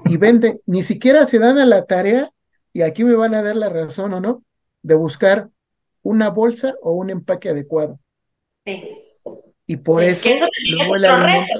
[0.06, 2.32] y vende, ni siquiera se dan a la tarea,
[2.74, 4.44] y aquí me van a dar la razón o no,
[4.82, 5.50] de buscar
[6.02, 8.00] una bolsa o un empaque adecuado.
[8.66, 9.06] Sí.
[9.68, 10.28] Y por eso,
[10.72, 11.60] luego el alimento.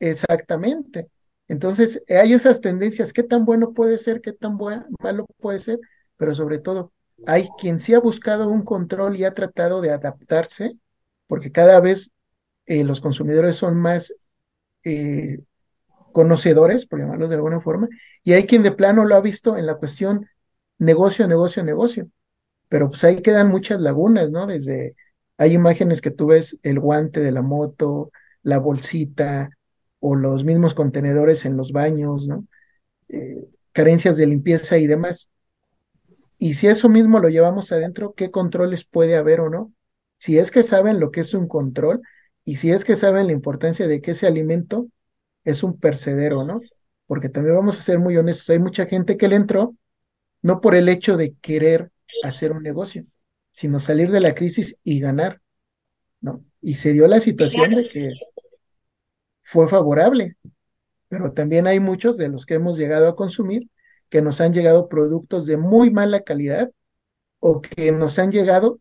[0.00, 1.08] Exactamente.
[1.48, 4.58] Entonces, hay esas tendencias, qué tan bueno puede ser, qué tan
[5.02, 5.80] malo puede ser,
[6.16, 6.92] pero sobre todo,
[7.26, 10.74] hay quien sí ha buscado un control y ha tratado de adaptarse,
[11.26, 12.12] porque cada vez
[12.66, 14.14] eh, los consumidores son más
[14.84, 15.40] eh,
[16.12, 17.88] conocedores, por llamarlos de alguna forma,
[18.22, 20.26] y hay quien de plano lo ha visto en la cuestión
[20.78, 22.10] negocio, negocio, negocio.
[22.68, 24.46] Pero pues ahí quedan muchas lagunas, ¿no?
[24.46, 24.94] Desde,
[25.38, 29.50] hay imágenes que tú ves el guante de la moto, la bolsita
[30.00, 32.46] o los mismos contenedores en los baños, ¿no?
[33.08, 35.30] Eh, carencias de limpieza y demás.
[36.38, 39.72] Y si eso mismo lo llevamos adentro, ¿qué controles puede haber o no?
[40.16, 42.02] Si es que saben lo que es un control
[42.44, 44.88] y si es que saben la importancia de que ese alimento
[45.44, 46.60] es un percedero, ¿no?
[47.06, 49.74] Porque también vamos a ser muy honestos, hay mucha gente que le entró
[50.42, 51.90] no por el hecho de querer
[52.22, 53.04] hacer un negocio,
[53.52, 55.40] sino salir de la crisis y ganar,
[56.20, 56.44] ¿no?
[56.60, 58.12] Y se dio la situación de que
[59.48, 60.36] fue favorable,
[61.08, 63.70] pero también hay muchos de los que hemos llegado a consumir
[64.10, 66.70] que nos han llegado productos de muy mala calidad
[67.40, 68.78] o que nos han llegado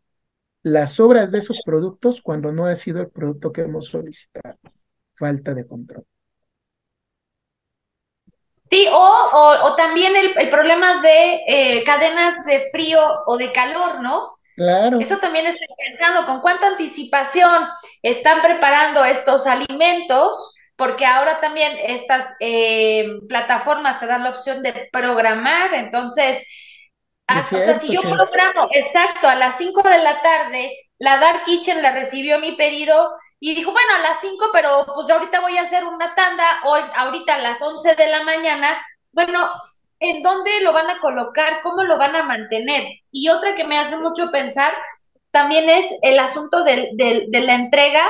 [0.63, 4.57] las obras de esos productos cuando no ha sido el producto que hemos solicitado.
[5.15, 6.05] Falta de control.
[8.69, 14.37] Sí, o, o, también el, problema de eh, cadenas de frío o de calor, ¿no?
[14.57, 14.99] Claro.
[14.99, 17.67] Eso también estoy pensando, con cuánta anticipación
[18.01, 24.87] están preparando estos alimentos porque ahora también estas eh, plataformas te dan la opción de
[24.91, 26.47] programar, entonces,
[27.27, 31.81] o sea, si yo programo, exacto, a las 5 de la tarde, la Dark Kitchen
[31.81, 35.63] la recibió mi pedido y dijo, bueno, a las 5, pero pues ahorita voy a
[35.63, 38.77] hacer una tanda, hoy, ahorita a las 11 de la mañana,
[39.11, 39.47] bueno,
[39.99, 41.61] ¿en dónde lo van a colocar?
[41.63, 42.83] ¿Cómo lo van a mantener?
[43.11, 44.73] Y otra que me hace mucho pensar
[45.31, 46.91] también es el asunto de
[47.31, 48.07] la entrega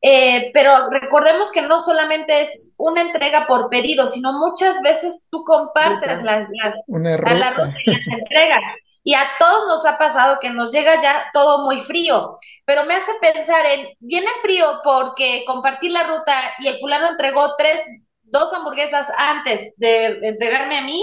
[0.00, 5.42] eh, pero recordemos que no solamente es una entrega por pedido, sino muchas veces tú
[5.44, 8.62] compartes las, las, la ruta y las entregas.
[9.02, 12.94] Y a todos nos ha pasado que nos llega ya todo muy frío, pero me
[12.94, 17.80] hace pensar en, viene frío porque compartí la ruta y el fulano entregó tres,
[18.22, 21.02] dos hamburguesas antes de entregarme a mí,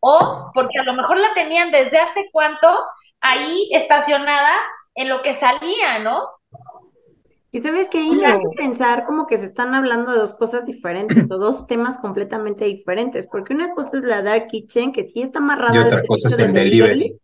[0.00, 2.68] o porque a lo mejor la tenían desde hace cuánto
[3.20, 4.52] ahí estacionada
[4.94, 6.20] en lo que salía, ¿no?
[7.58, 10.64] Y sabes que ahí me hace pensar como que se están hablando de dos cosas
[10.64, 15.22] diferentes o dos temas completamente diferentes, porque una cosa es la Dark Kitchen, que sí
[15.22, 17.18] está amarrada y otra cosa es el delivery,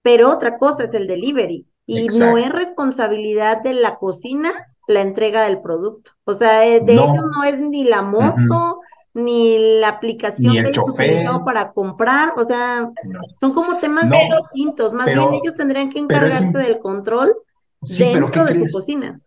[0.00, 1.66] pero otra cosa es el delivery.
[1.84, 4.54] Y no es responsabilidad de la cocina
[4.86, 6.12] la entrega del producto.
[6.24, 8.80] O sea, eh, de ellos no es ni la moto,
[9.12, 12.32] ni la aplicación que ellos utilizado para comprar.
[12.38, 12.90] O sea,
[13.38, 14.94] son como temas distintos.
[14.94, 17.36] Más bien ellos tendrían que encargarse del control
[17.82, 19.20] dentro de su cocina.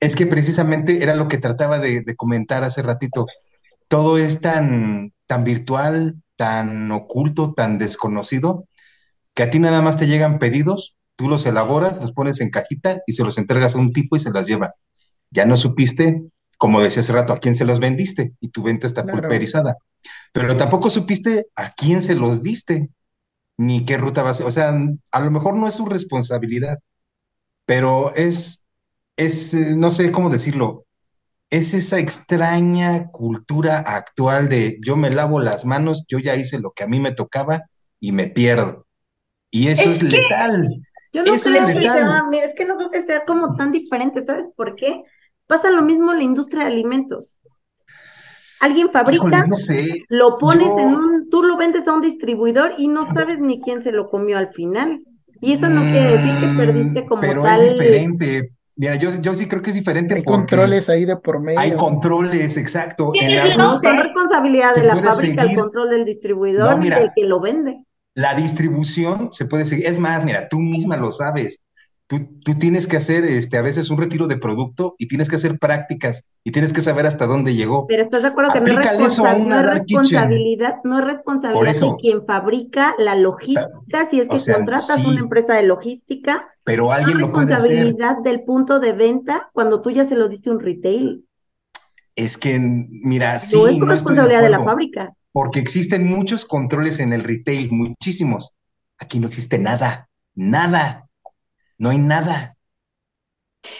[0.00, 3.26] Es que precisamente era lo que trataba de, comentar hace ratito.
[3.88, 8.66] Todo es tan, tan virtual, tan oculto, tan desconocido,
[9.34, 13.02] que a ti nada más te llegan pedidos, tú los elaboras, los pones en cajita
[13.06, 14.74] y se los entregas a un tipo y se las lleva.
[15.30, 16.22] Ya no supiste,
[16.58, 19.76] como decía hace rato, a quién se los vendiste y tu venta está pulverizada.
[20.32, 22.90] Pero tampoco supiste a quién se los diste,
[23.56, 24.40] ni qué ruta vas.
[24.40, 24.78] O sea,
[25.10, 26.78] a lo mejor no es su responsabilidad,
[27.66, 28.64] pero es
[29.18, 30.86] es, eh, no sé cómo decirlo,
[31.50, 36.70] es esa extraña cultura actual de yo me lavo las manos, yo ya hice lo
[36.70, 37.64] que a mí me tocaba
[38.00, 38.86] y me pierdo.
[39.50, 40.68] Y eso es, letal.
[41.12, 44.48] Yo no creo que sea, es que no creo que sea como tan diferente, ¿sabes
[44.54, 45.02] por qué?
[45.46, 47.40] Pasa lo mismo en la industria de alimentos.
[48.60, 49.46] Alguien fabrica,
[50.08, 53.82] lo pones en un, tú lo vendes a un distribuidor y no sabes ni quién
[53.82, 55.00] se lo comió al final.
[55.40, 57.62] Y eso no quiere decir que perdiste como pero tal.
[57.62, 60.14] Es diferente, Mira, yo, yo sí creo que es diferente.
[60.14, 61.58] Hay controles ahí de por medio.
[61.58, 63.10] Hay controles, exacto.
[63.20, 67.24] En la no son responsabilidad de la fábrica el control del distribuidor ni del que
[67.24, 67.84] lo vende.
[68.14, 69.86] La distribución se puede seguir.
[69.86, 71.64] Es más, mira, tú misma lo sabes.
[72.08, 75.36] Tú, tú, tienes que hacer este, a veces un retiro de producto y tienes que
[75.36, 77.86] hacer prácticas y tienes que saber hasta dónde llegó.
[77.86, 83.14] Pero estás de acuerdo que no es, responsabilidad, no es responsabilidad de quien fabrica la
[83.14, 88.42] logística, si es que contratas una empresa de logística, pero alguien no es responsabilidad del
[88.42, 91.26] punto de venta cuando tú ya se lo diste un retail.
[92.16, 93.58] Es que, mira, sí.
[93.58, 95.12] No es responsabilidad de la fábrica.
[95.30, 98.56] Porque existen muchos controles en el retail, muchísimos.
[98.98, 101.07] Aquí no existe nada, nada
[101.78, 102.56] no hay nada.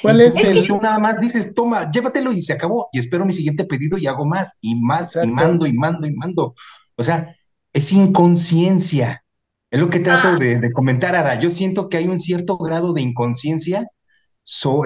[0.03, 0.67] ¿Cuál es el...
[0.67, 2.89] Tú nada más dices, toma, llévatelo y se acabó.
[2.93, 6.15] Y espero mi siguiente pedido y hago más y más y mando y mando y
[6.15, 6.55] mando.
[6.97, 7.35] O sea,
[7.73, 9.25] es inconsciencia.
[9.71, 10.37] Es lo que trato ah.
[10.37, 11.39] de, comentar, Ara.
[11.39, 13.89] Yo siento que hay un cierto grado de inconsciencia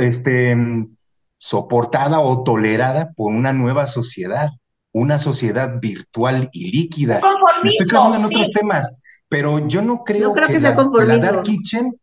[0.01, 0.57] este,
[1.39, 4.49] soportada o tolerada por una nueva sociedad,
[4.93, 7.21] una sociedad virtual y líquida.
[7.65, 8.91] Estoy hablando en otros temas,
[9.29, 11.95] pero yo no creo, que, la, la Dark Kitchen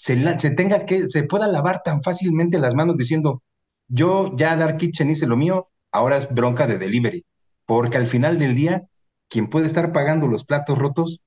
[0.00, 3.42] se, tenga que, se pueda lavar tan fácilmente las manos diciendo,
[3.86, 7.26] yo ya Dark Kitchen hice lo mío, ahora es bronca de delivery.
[7.66, 8.82] Porque al final del día,
[9.28, 11.22] quien puede estar pagando los platos rotos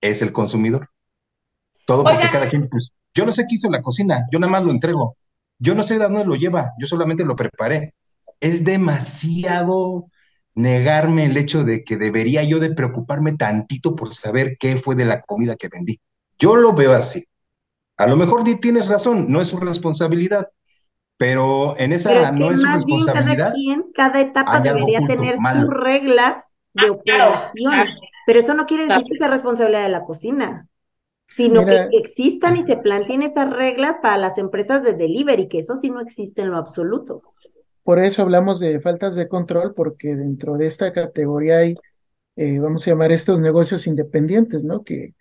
[0.00, 0.88] es el consumidor.
[1.84, 4.64] Todo porque cada quien, pues, yo no sé qué hizo la cocina, yo nada más
[4.64, 5.18] lo entrego.
[5.58, 7.92] Yo no sé de dónde lo lleva, yo solamente lo preparé.
[8.40, 10.06] Es demasiado
[10.54, 15.04] negarme el hecho de que debería yo de preocuparme tantito por saber qué fue de
[15.04, 16.00] la comida que vendí.
[16.38, 17.26] Yo lo veo así.
[17.96, 20.48] A lo mejor tienes razón, no es su responsabilidad,
[21.16, 23.54] pero en esa no es su responsabilidad.
[23.54, 27.86] Bien cada, cada etapa debería tener sus reglas de ah, operación,
[28.26, 30.66] pero eso no quiere decir que sea responsabilidad de la cocina,
[31.28, 35.76] sino que existan y se planteen esas reglas para las empresas de delivery, que eso
[35.76, 37.22] sí no existe en lo absoluto.
[37.84, 41.76] Por eso hablamos de faltas de control, porque dentro de esta categoría hay,
[42.36, 44.82] eh, vamos a llamar estos negocios independientes, ¿no?
[44.82, 45.14] Que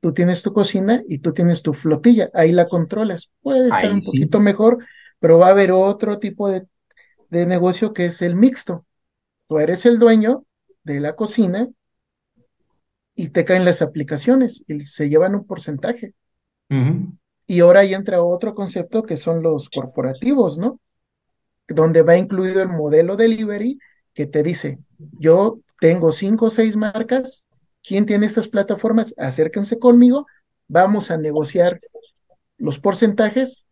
[0.00, 3.30] tú tienes tu cocina y tú tienes tu flotilla, ahí la controlas.
[3.42, 4.78] Puede estar un poquito mejor,
[5.18, 6.66] pero va a haber otro tipo de,
[7.28, 8.86] de, negocio que es el mixto.
[9.46, 10.44] Tú eres el dueño
[10.84, 11.68] de la cocina
[13.14, 16.14] y te caen las aplicaciones y se llevan un porcentaje.
[17.46, 20.80] Y ahora ahí entra otro concepto que son los corporativos, ¿no?
[21.66, 23.78] Donde va incluido el modelo delivery
[24.14, 24.78] que te dice,
[25.18, 27.44] yo tengo cinco o seis marcas
[27.82, 29.14] ¿Quién tiene estas plataformas?
[29.18, 30.26] Acérquense conmigo,
[30.68, 31.80] vamos a negociar
[32.58, 33.64] los porcentajes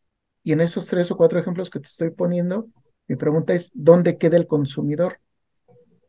[0.43, 2.69] y en esos tres o cuatro ejemplos que te estoy poniendo,
[3.07, 5.19] mi pregunta es, ¿dónde queda el consumidor?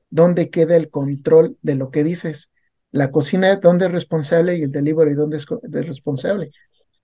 [0.09, 2.51] ¿Dónde queda el control de lo que dices?
[2.91, 4.57] La cocina, ¿dónde es responsable?
[4.57, 5.47] Y el delivery, ¿dónde es
[5.87, 6.51] responsable?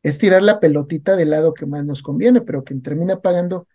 [0.03, 3.67] Es tirar la pelotita del lado que más nos conviene, pero quien termina pagando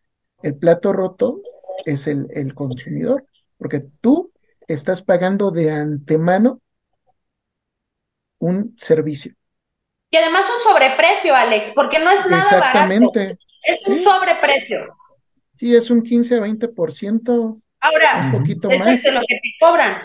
[0.43, 1.41] el plato roto
[1.87, 3.25] es el, el consumidor,
[3.57, 4.31] porque tú
[4.69, 6.61] estás pagando de antemano
[8.41, 9.33] un servicio.
[10.11, 13.19] Y además un sobreprecio, Alex, porque no es nada Exactamente.
[13.19, 13.41] barato.
[13.63, 14.97] Es un sobreprecio.
[15.57, 17.63] Sí, es un 15 a 20%.
[17.81, 19.05] Ahora, un poquito más.
[19.05, 20.03] Es lo que te cobran.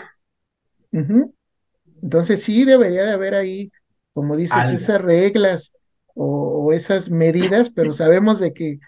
[2.02, 3.72] Entonces sí debería de haber ahí,
[4.12, 5.72] como dices, esas reglas
[6.14, 8.78] o, esas medidas, pero sabemos de que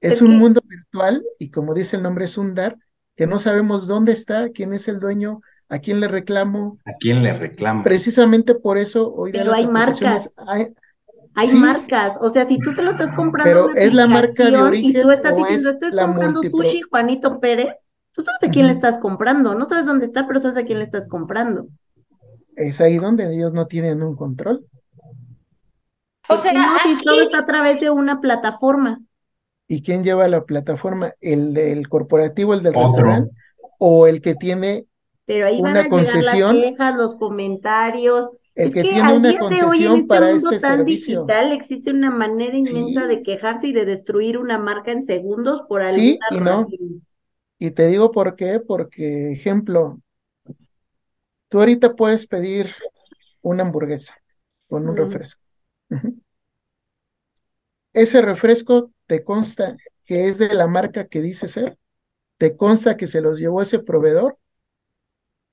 [0.00, 2.76] Es un mundo virtual y como dice el nombre es un dar,
[3.16, 6.78] que no sabemos dónde está, quién es el dueño, a quién le reclamo.
[6.84, 7.82] A quién le reclamo.
[7.82, 10.32] Precisamente por eso hoy Pero hay marcas.
[11.34, 13.68] Hay, marcas, o sea, si tú se lo estás comprando.
[13.68, 14.90] Pero es la marca de origen.
[14.90, 17.74] Y tú estás diciendo, estoy comprando sushi Juanito Pérez,
[18.12, 20.78] tú sabes a quién le estás comprando, no sabes dónde está, pero sabes a quién
[20.78, 21.68] le estás comprando.
[22.56, 24.66] Es ahí donde ellos no tienen un control.
[26.28, 26.52] O sea,
[26.82, 29.00] si todo está a través de una plataforma.
[29.68, 31.14] ¿Y quién lleva la plataforma?
[31.20, 33.30] ¿El del corporativo, el del restaurante?
[33.78, 34.86] ¿O el que tiene
[35.28, 36.56] Pero ahí una van a concesión?
[36.56, 38.30] las quejas, los comentarios.
[38.54, 41.20] El que, tiene una concesión este para este tan servicio.
[41.20, 45.82] digital existe una manera inmensa de quejarse y de destruir una marca en segundos por
[45.82, 46.66] alguna sí, y no.
[47.58, 50.00] Y te digo por qué, porque, ejemplo,
[51.50, 52.70] tú ahorita puedes pedir
[53.42, 54.14] una hamburguesa
[54.66, 55.42] con un refresco.
[57.92, 59.76] Ese refresco te consta
[60.06, 61.76] que es de la marca que dice ser,
[62.38, 64.38] te consta que se los llevó ese proveedor,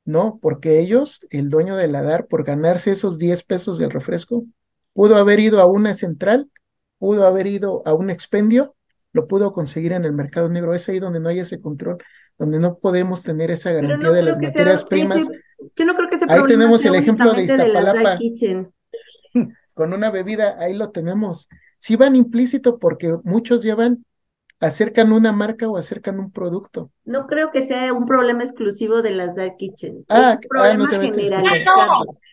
[0.06, 4.46] no, porque ellos, el dueño de la DAR, por ganarse esos 10 pesos del refresco,
[4.94, 6.50] pudo haber ido a una central,
[6.98, 8.76] pudo haber ido a un expendio,
[9.12, 10.74] lo pudo conseguir en el mercado negro.
[10.74, 11.98] Es ahí donde no hay ese control,
[12.38, 15.28] donde no podemos tener esa garantía de las materias primas.
[15.76, 18.18] yo no creo que Ahí tenemos el ejemplo de Iztapalapa.
[19.74, 21.50] con una bebida, ahí lo tenemos
[21.86, 24.06] sí van implícito porque muchos llevan,
[24.60, 26.92] acercan una marca o acercan un producto.
[27.04, 30.06] No creo que sea un problema exclusivo de las Dark Kitchen.
[30.10, 31.44] Ah, un problema ah, no general.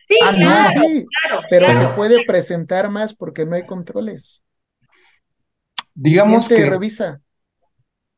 [0.08, 1.06] Sí, ah, claro, sí,
[1.50, 4.42] pero se puede presentar más porque no hay controles.
[5.94, 7.20] Digamos que revisa.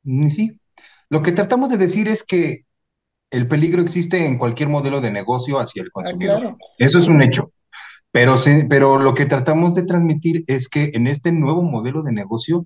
[0.02, 0.61] Mm, sí.
[1.09, 2.64] Lo que tratamos de decir es que
[3.30, 6.57] el peligro existe en cualquier modelo de negocio hacia el ah, consumidor.
[6.78, 7.52] Eso es un hecho.
[8.11, 8.36] Pero,
[8.68, 12.64] pero lo que tratamos de transmitir es que en este nuevo modelo de negocio,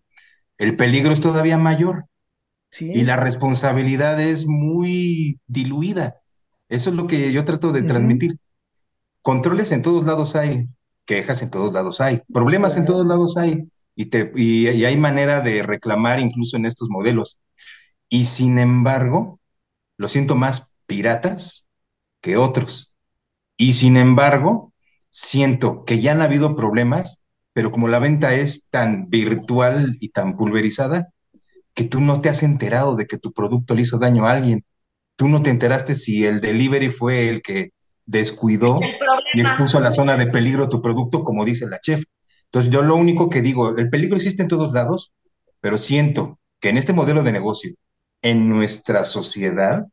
[0.58, 2.06] el peligro es todavía mayor
[2.78, 6.20] y la responsabilidad es muy diluida.
[6.68, 8.38] Eso es lo que yo trato de transmitir.
[9.22, 10.68] Controles en todos lados hay,
[11.06, 15.40] quejas en todos lados hay, problemas en todos lados hay, y, te, y hay manera
[15.40, 17.40] de reclamar incluso en estos modelos.
[18.08, 19.40] Y sin embargo,
[19.96, 21.68] lo siento más piratas
[22.20, 22.96] que otros.
[23.56, 24.72] Y sin embargo,
[25.10, 27.24] siento que ya han habido problemas,
[27.58, 31.08] pero como la venta es tan virtual y tan pulverizada,
[31.74, 34.64] que tú no te has enterado de que tu producto le hizo daño a alguien.
[35.16, 37.72] Tú no te enteraste si el delivery fue el que
[38.06, 38.78] descuidó
[39.34, 42.04] y expuso a la zona de peligro tu producto, como dice la chef.
[42.44, 45.12] Entonces, yo lo único que digo, el peligro existe en todos lados,
[45.60, 47.72] pero siento que en este modelo de negocio,
[48.22, 49.84] en nuestra sociedad,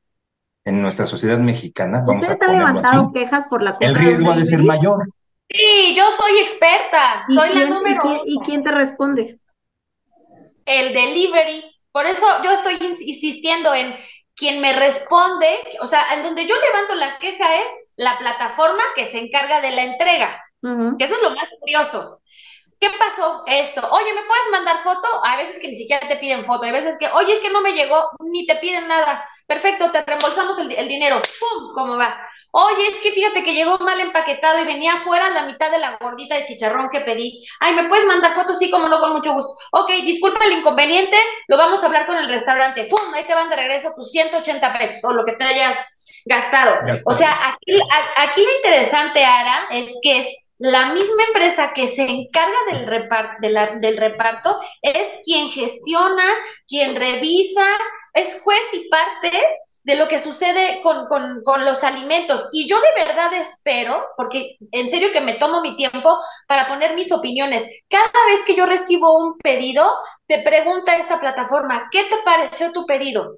[0.66, 4.46] en nuestra sociedad mexicana, vamos a levantado quejas por la compra El riesgo ha de
[4.46, 5.10] ser mayor.
[5.50, 9.40] Sí, yo soy experta, soy la número ¿y quién, te responde?
[10.66, 11.64] El delivery.
[11.92, 13.96] Por eso yo estoy insistiendo en
[14.36, 15.48] quien me responde,
[15.82, 19.72] o sea, en donde yo levanto la queja es la plataforma que se encarga de
[19.72, 22.22] la entrega, que eso es lo más curioso.
[22.80, 23.88] ¿Qué pasó esto?
[23.90, 25.08] Oye, ¿me puedes mandar foto?
[25.24, 27.62] A veces que ni siquiera te piden foto, hay veces que, oye, es que no
[27.62, 29.26] me llegó, ni te piden nada.
[29.48, 31.22] Perfecto, te reembolsamos el, dinero.
[31.40, 31.74] ¡Pum!
[31.74, 32.20] ¿Cómo va?
[32.58, 35.98] Oye, es que fíjate que llegó mal empaquetado y venía afuera la mitad de la
[36.00, 37.46] gordita de chicharrón que pedí.
[37.60, 38.58] Ay, ¿me puedes mandar fotos?
[38.58, 39.54] Sí, como no, con mucho gusto.
[39.74, 41.18] Ok, disculpa el inconveniente,
[41.50, 42.86] lo vamos a hablar con el restaurante.
[42.86, 43.14] ¡Pum!
[43.14, 46.78] Ahí te van de regreso tus 180 pesos o lo que te hayas gastado.
[47.04, 47.78] O sea, aquí,
[48.16, 50.28] aquí lo interesante, Ara, es que es
[50.58, 56.24] la misma empresa que se encarga del, del reparto es quien gestiona,
[56.70, 57.66] quien revisa,
[58.14, 59.30] es juez y parte
[59.86, 62.50] de lo que sucede con, con, los alimentos.
[62.52, 66.18] Y yo de verdad espero, porque en serio que me tomo mi tiempo
[66.48, 67.64] para poner mis opiniones.
[67.88, 69.88] Cada vez que yo recibo un pedido,
[70.26, 73.38] te pregunta esta plataforma, ¿qué te pareció tu pedido?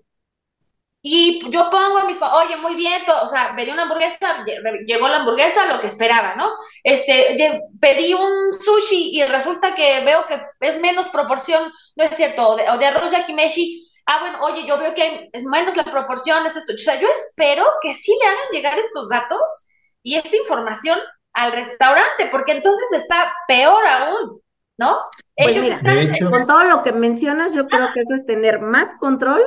[1.01, 4.43] Y yo pongo mis, oye, muy bien, o sea, pedí una hamburguesa,
[4.85, 6.51] llegó la hamburguesa, lo que esperaba, ¿no?
[6.83, 7.35] Este,
[7.79, 12.69] pedí un sushi y resulta que veo que es menos proporción, no es cierto, de,
[12.69, 16.45] o de arroz yakimeshi, ah, bueno, oye, yo veo que hay es menos la proporción,
[16.45, 16.73] es esto.
[16.73, 19.67] O sea, yo espero que sí le hagan llegar estos datos
[20.01, 20.99] y esta información
[21.33, 24.41] al restaurante, porque entonces está peor aún,
[24.77, 24.97] ¿no?
[25.35, 26.15] Pues Ellos están...
[26.31, 29.43] con todo lo que mencionas, yo creo que eso es tener más control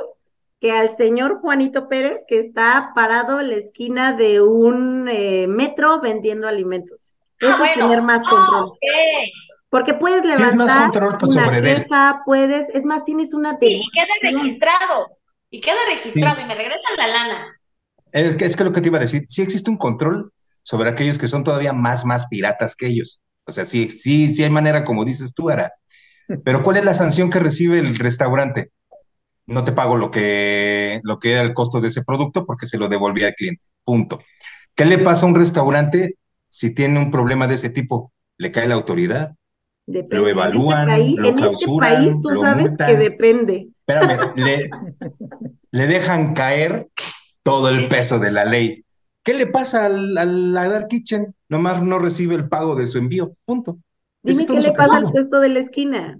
[0.61, 5.99] que al señor Juanito Pérez, que está parado en la esquina de un eh, metro
[5.99, 7.19] vendiendo alimentos.
[7.41, 8.77] Ah, Eso es tener más control.
[9.71, 10.91] Porque puedes levantar
[11.23, 13.57] una queja, puedes, es más, tienes una...
[13.61, 15.17] Y queda registrado,
[15.49, 17.57] y queda registrado, y me regresan la lana.
[18.11, 20.89] Es que, es que lo que te iba a decir, sí existe un control sobre
[20.89, 23.21] aquellos que son todavía más, más piratas que ellos.
[23.45, 25.71] O sea, sí, sí, sí hay manera, como dices tú, Ara,
[26.43, 28.73] Pero ¿cuál es la sanción que recibe el restaurante?
[29.45, 32.77] No te pago lo que, lo que era el costo de ese producto porque se
[32.77, 33.63] lo devolví al cliente.
[33.85, 34.21] Punto.
[34.75, 36.15] ¿Qué le pasa a un restaurante
[36.45, 38.11] si tiene un problema de ese tipo?
[38.37, 39.31] ¿Le cae la autoridad?
[39.87, 43.69] Lo evalúan, en este país, lo en este país tú sabes que depende.
[43.79, 44.69] Espérame, le,
[45.71, 46.87] le dejan caer
[47.43, 48.85] todo el peso de la ley.
[49.23, 51.35] ¿Qué le pasa al, al, a Dark Kitchen?
[51.49, 53.35] Nomás no recibe el pago de su envío.
[53.45, 53.77] Punto.
[54.23, 56.19] Dime qué le pasa al puesto de la esquina.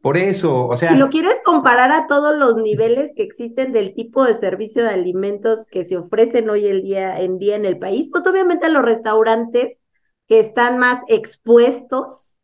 [0.00, 0.90] Por eso, o sea.
[0.90, 4.90] Si lo quieres comparar a todos los niveles que existen del tipo de servicio de
[4.90, 8.70] alimentos que se ofrecen hoy el día en día en el país, pues obviamente a
[8.70, 9.78] los restaurantes
[10.26, 12.36] que están más expuestos,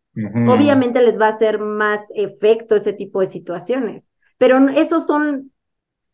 [0.47, 4.05] obviamente les va a hacer más efecto ese tipo de situaciones.
[4.39, 5.53] Pero esos son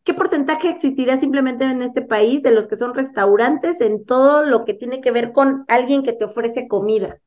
[0.05, 4.63] ¿Qué porcentaje existiría simplemente en este país de los que son restaurantes en todo lo
[4.63, 7.19] que tiene que ver con alguien que te ofrece comida?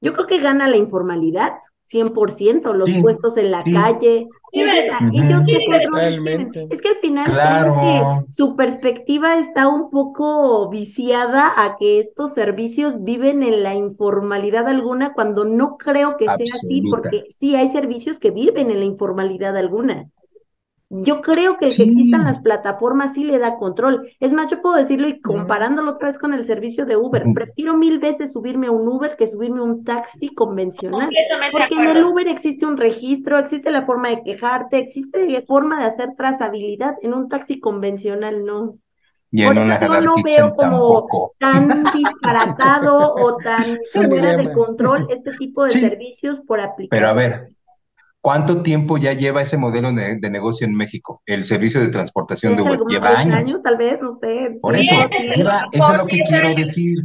[0.00, 1.52] Yo creo que gana la informalidad,
[1.90, 4.28] 100%, los puestos en la calle.
[4.52, 4.74] Ellos,
[6.70, 13.42] Es que al final su perspectiva está un poco viciada a que estos servicios viven
[13.42, 18.30] en la informalidad alguna cuando no creo que sea así, porque sí hay servicios que
[18.30, 20.08] viven en la informalidad alguna.
[20.92, 24.10] Yo creo que el que existan las plataformas sí le da control.
[24.18, 27.76] Es más, yo puedo decirlo y comparándolo otra vez con el servicio de Uber, prefiero
[27.76, 31.08] mil veces subirme a un Uber que subirme a un taxi convencional.
[31.52, 35.86] Porque en el Uber existe un registro, existe la forma de quejarte, existe forma de
[35.86, 36.96] hacer trazabilidad.
[37.02, 38.74] En un taxi convencional no.
[39.32, 45.64] Por eso yo no veo como tan disparatado o tan fuera de control este tipo
[45.64, 46.98] de servicios por aplicar.
[46.98, 47.48] Pero a ver,
[48.20, 51.22] ¿Cuánto tiempo ya lleva ese modelo de, negocio en México?
[51.24, 52.80] El servicio de transportación de Uber.
[52.88, 53.60] ¿Lleva años?
[53.64, 54.58] Tal vez, no sé.
[54.60, 54.92] Por eso,
[55.34, 56.98] lleva, eso es lo que quiero decir.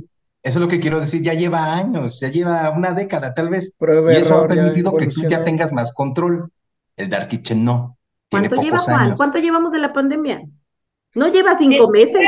[0.44, 3.76] Eso es lo que quiero decir, ya lleva años, ya lleva una década tal vez.
[3.80, 6.52] y eso ha permitido que tú ya tengas más control.
[6.96, 7.98] El Dark Kitchen no.
[8.30, 9.16] ¿Cuánto lleva Juan?
[9.16, 10.44] ¿Cuánto llevamos de la pandemia?
[11.16, 12.22] No lleva cinco meses.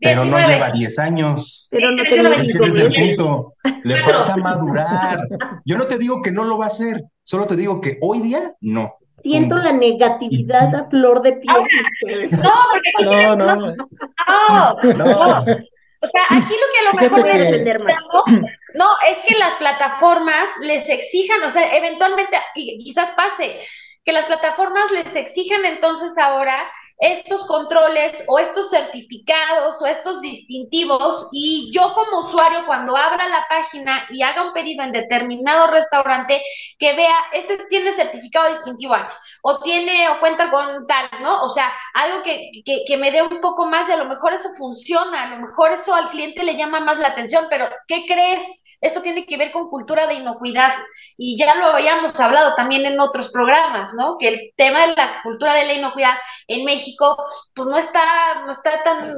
[0.00, 1.68] Pero no lleva 10 años.
[1.70, 3.54] Pero no tengo el punto.
[3.84, 5.20] Le falta madurar.
[5.64, 8.20] Yo no te digo que no lo va a hacer, solo te digo que hoy
[8.20, 8.94] día no.
[9.22, 12.30] Siento la negatividad a flor de piel.
[12.30, 13.56] no, porque no, no.
[13.56, 13.74] No,
[14.94, 15.40] no.
[16.00, 17.96] O sea, aquí lo que a lo mejor es vender más.
[18.74, 23.58] No, es que las plataformas les exijan, o sea, eventualmente, y quizás pase,
[24.04, 31.28] que las plataformas les exijan entonces ahora estos controles o estos certificados o estos distintivos
[31.32, 36.42] y yo como usuario cuando abra la página y haga un pedido en determinado restaurante
[36.78, 41.42] que vea, este tiene certificado distintivo H o tiene o cuenta con tal, ¿no?
[41.44, 44.32] O sea, algo que, que, que me dé un poco más y a lo mejor
[44.32, 48.04] eso funciona, a lo mejor eso al cliente le llama más la atención, pero ¿qué
[48.06, 48.42] crees?
[48.80, 50.72] Esto tiene que ver con cultura de inocuidad
[51.16, 54.16] y ya lo habíamos hablado también en otros programas, ¿no?
[54.18, 56.14] Que el tema de la cultura de la inocuidad
[56.46, 57.16] en México,
[57.54, 59.16] pues no está, no está tan,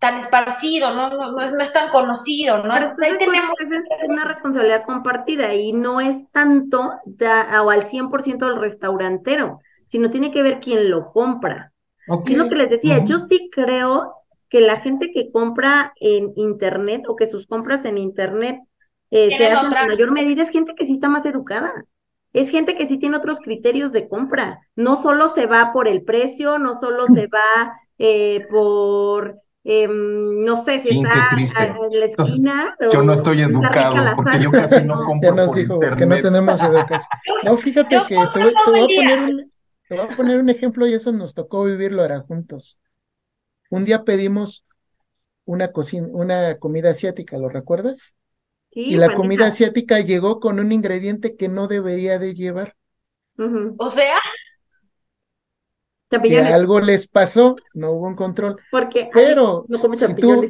[0.00, 1.10] tan esparcido, ¿no?
[1.10, 2.76] No, es, no es tan conocido, ¿no?
[2.76, 3.50] Entonces ahí tenemos...
[3.60, 10.32] Es una responsabilidad compartida y no es tanto o al 100% del restaurantero, sino tiene
[10.32, 11.72] que ver quién lo compra.
[12.26, 14.14] Y lo que les decía, yo sí creo
[14.48, 18.58] que la gente que compra en Internet o que sus compras en Internet
[19.10, 21.72] eh, se en mayor medida es gente que sí está más educada.
[22.32, 24.60] Es gente que sí tiene otros criterios de compra.
[24.76, 30.62] No solo se va por el precio, no solo se va eh, por, em, no
[30.62, 31.30] sé, si está
[31.66, 32.76] en la esquina.
[32.92, 37.08] Yo no estoy educado, porque yo casi no compro nos dijo que no tenemos educación.
[37.44, 39.52] No, fíjate que te, voy, a poner un,
[39.88, 42.78] te voy a poner un ejemplo y eso nos tocó vivirlo ahora juntos.
[43.70, 44.66] Un día pedimos
[45.46, 48.14] una cocina, una comida asiática, ¿lo recuerdas?
[48.72, 52.76] Y la comida asiática llegó con un ingrediente que no debería de llevar.
[53.78, 54.18] O sea,
[56.10, 58.60] que algo les pasó, no hubo un control.
[58.70, 60.48] Porque pero si, tú,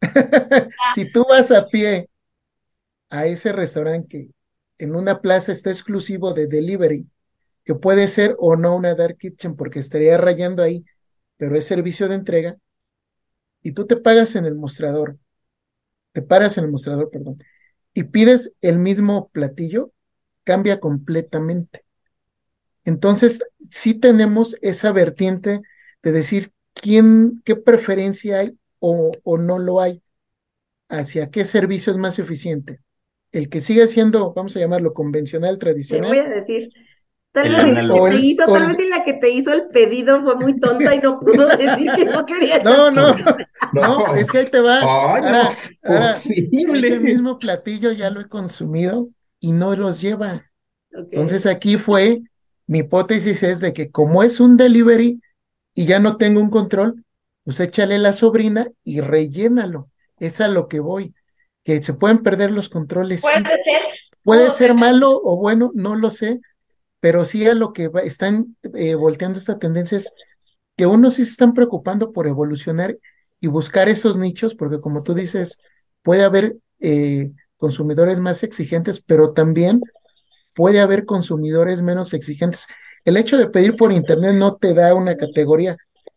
[0.94, 2.08] si tú vas a pie
[3.08, 4.28] a ese restaurante
[4.78, 7.06] que en una plaza está exclusivo de delivery,
[7.64, 10.84] que puede ser o no una dark kitchen porque estaría rayando ahí,
[11.36, 12.56] pero es servicio de entrega,
[13.62, 15.18] y tú te pagas en el mostrador
[16.12, 17.42] te paras en el mostrador, perdón,
[17.94, 19.92] y pides el mismo platillo,
[20.44, 21.84] cambia completamente.
[22.84, 25.60] Entonces, sí tenemos esa vertiente
[26.02, 30.02] de decir quién, qué preferencia hay o, o no lo hay,
[30.88, 32.80] hacia qué servicio es más eficiente.
[33.32, 36.10] El que sigue siendo, vamos a llamarlo convencional, tradicional.
[36.10, 36.70] voy a decir,
[37.32, 40.34] Tal vez, la que te hizo, tal vez la que te hizo el pedido fue
[40.34, 42.62] muy tonta y no pudo decir que no quería.
[42.64, 43.14] No, no,
[43.72, 44.80] no, es que ahí te va.
[44.80, 49.08] ahora, ese mismo platillo ya lo he consumido
[49.38, 50.44] y no los lleva.
[50.90, 52.20] Entonces aquí fue,
[52.66, 55.20] mi hipótesis es de que como es un delivery
[55.74, 57.04] y ya no tengo un control,
[57.44, 59.88] pues échale la sobrina y rellénalo.
[60.18, 61.14] Es a lo que voy,
[61.62, 63.22] que se pueden perder los controles.
[63.22, 63.52] Puede ser.
[64.22, 66.40] Puede ser malo o bueno, no lo sé,
[67.00, 70.12] pero sí a lo que están eh, volteando esta tendencia es
[70.76, 72.96] que unos sí se están preocupando por evolucionar
[73.40, 75.58] y buscar esos nichos, porque como tú dices,
[76.02, 79.80] puede haber eh, consumidores más exigentes, pero también
[80.54, 82.66] puede haber consumidores menos exigentes.
[83.04, 85.76] El hecho de pedir por Internet no te da una categoría,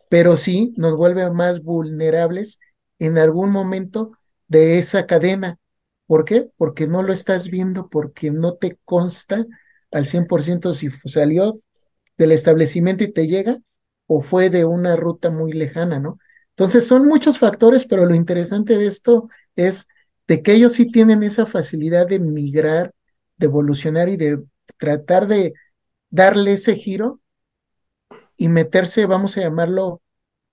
[0.09, 2.59] pero sí nos vuelve más vulnerables
[2.99, 4.11] en algún momento
[4.47, 5.57] de esa cadena.
[6.07, 6.49] ¿Por qué?
[6.57, 9.45] Porque no lo estás viendo, porque no te consta
[9.93, 11.59] al 100% si salió
[12.17, 13.59] del establecimiento y te llega
[14.07, 16.19] o fue de una ruta muy lejana, ¿no?
[16.49, 19.87] Entonces son muchos factores, pero lo interesante de esto es
[20.27, 22.93] de que ellos sí tienen esa facilidad de migrar,
[23.37, 24.43] de evolucionar y de
[24.77, 25.53] tratar de
[26.09, 27.19] darle ese giro
[28.37, 30.01] y meterse, vamos a llamarlo,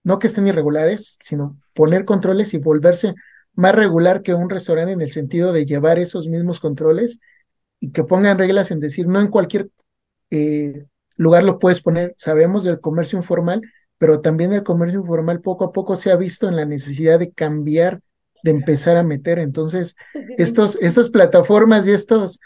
[0.03, 3.15] no que estén irregulares, sino poner controles y volverse
[3.55, 7.19] más regular que un restaurante en el sentido de llevar esos mismos controles
[7.81, 9.71] y que pongan reglas en decir, no en cualquier
[10.31, 13.63] eh, lugar lo puedes poner, sabemos del comercio informal,
[13.99, 17.33] pero también el comercio informal poco a poco se ha visto en la necesidad de
[17.33, 18.01] cambiar,
[18.43, 19.39] de empezar a meter.
[19.39, 19.97] Entonces,
[20.39, 22.39] estos, estas plataformas y estos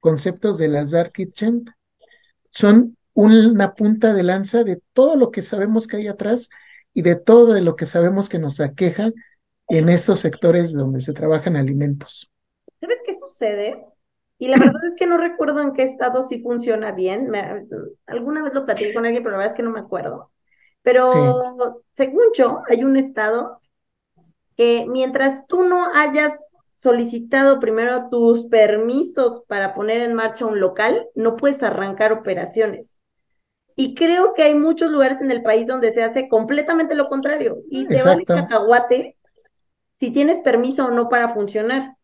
[0.00, 1.64] conceptos de las Dark Kitchen
[2.50, 6.48] son una punta de lanza de todo lo que sabemos que hay atrás
[6.94, 9.10] y de todo de lo que sabemos que nos aqueja
[9.68, 12.30] en estos sectores donde se trabajan alimentos.
[12.80, 13.84] ¿Sabes qué sucede?
[14.38, 17.30] Y la verdad es que no recuerdo en qué estado sí funciona bien.
[18.06, 20.30] alguna vez lo platiqué con alguien, pero la verdad es que no me acuerdo.
[20.82, 21.54] Pero
[21.94, 23.60] según yo, hay un estado
[24.56, 26.38] que mientras tú no hayas
[26.76, 33.00] solicitado primero tus permisos para poner en marcha un local, no puedes arrancar operaciones.
[33.74, 37.58] Y creo que hay muchos lugares en el país donde se hace completamente lo contrario.
[37.70, 39.16] Y te vale cacahuate
[39.98, 41.97] si tienes permiso o no para funcionar.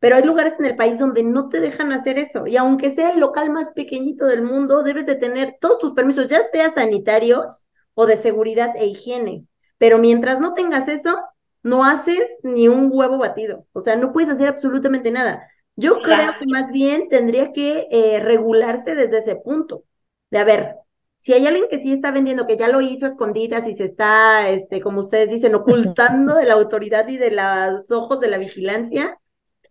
[0.00, 2.46] Pero hay lugares en el país donde no te dejan hacer eso.
[2.46, 6.28] Y aunque sea el local más pequeñito del mundo, debes de tener todos tus permisos,
[6.28, 9.46] ya sea sanitarios o de seguridad e higiene.
[9.76, 11.18] Pero mientras no tengas eso,
[11.62, 13.66] no haces ni un huevo batido.
[13.72, 15.48] O sea, no puedes hacer absolutamente nada.
[15.76, 19.84] Yo creo que más bien tendría que eh, regularse desde ese punto.
[20.30, 20.74] De a ver,
[21.18, 24.50] si hay alguien que sí está vendiendo, que ya lo hizo escondidas y se está,
[24.50, 29.18] este, como ustedes dicen, ocultando de la autoridad y de los ojos de la vigilancia,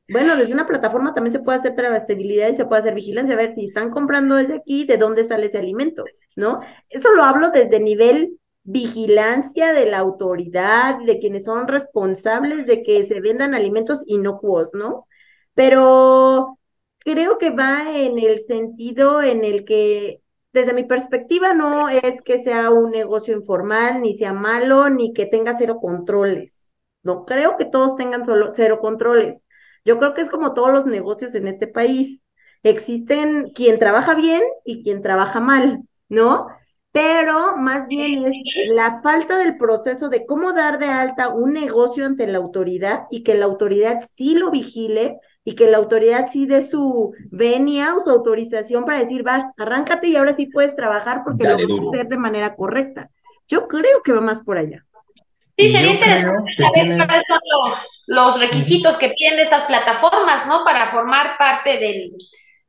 [0.10, 3.38] bueno, desde una plataforma también se puede hacer trazabilidad y se puede hacer vigilancia, a
[3.38, 6.06] ver si están comprando desde aquí, de dónde sale ese alimento,
[6.36, 6.62] ¿no?
[6.90, 13.06] Eso lo hablo desde nivel vigilancia de la autoridad, de quienes son responsables de que
[13.06, 15.08] se vendan alimentos inocuos, ¿no?
[15.54, 16.58] Pero
[17.00, 20.22] creo que va en el sentido en el que,
[20.54, 25.26] desde mi perspectiva, no es que sea un negocio informal, ni sea malo, ni que
[25.26, 26.62] tenga cero controles.
[27.04, 29.42] No creo que todos tengan solo cero controles
[29.88, 32.20] yo creo que es como todos los negocios en este país.
[32.62, 36.48] Existen quien trabaja bien y quien trabaja mal, ¿no?
[36.92, 38.34] Pero más bien es
[38.74, 43.24] la falta del proceso de cómo dar de alta un negocio ante la autoridad y
[43.24, 48.04] que la autoridad sí lo vigile y que la autoridad sí dé su venia o
[48.04, 51.90] su autorización para decir, vas, arráncate y ahora sí puedes trabajar porque lo vas a
[51.90, 53.10] hacer de manera correcta.
[53.48, 54.86] Yo creo que va más por allá.
[55.58, 57.72] Sí, sería interesante saber cuáles son
[58.08, 60.64] los, requisitos que tienen estas plataformas, ¿no?
[60.64, 62.12] Para formar parte del,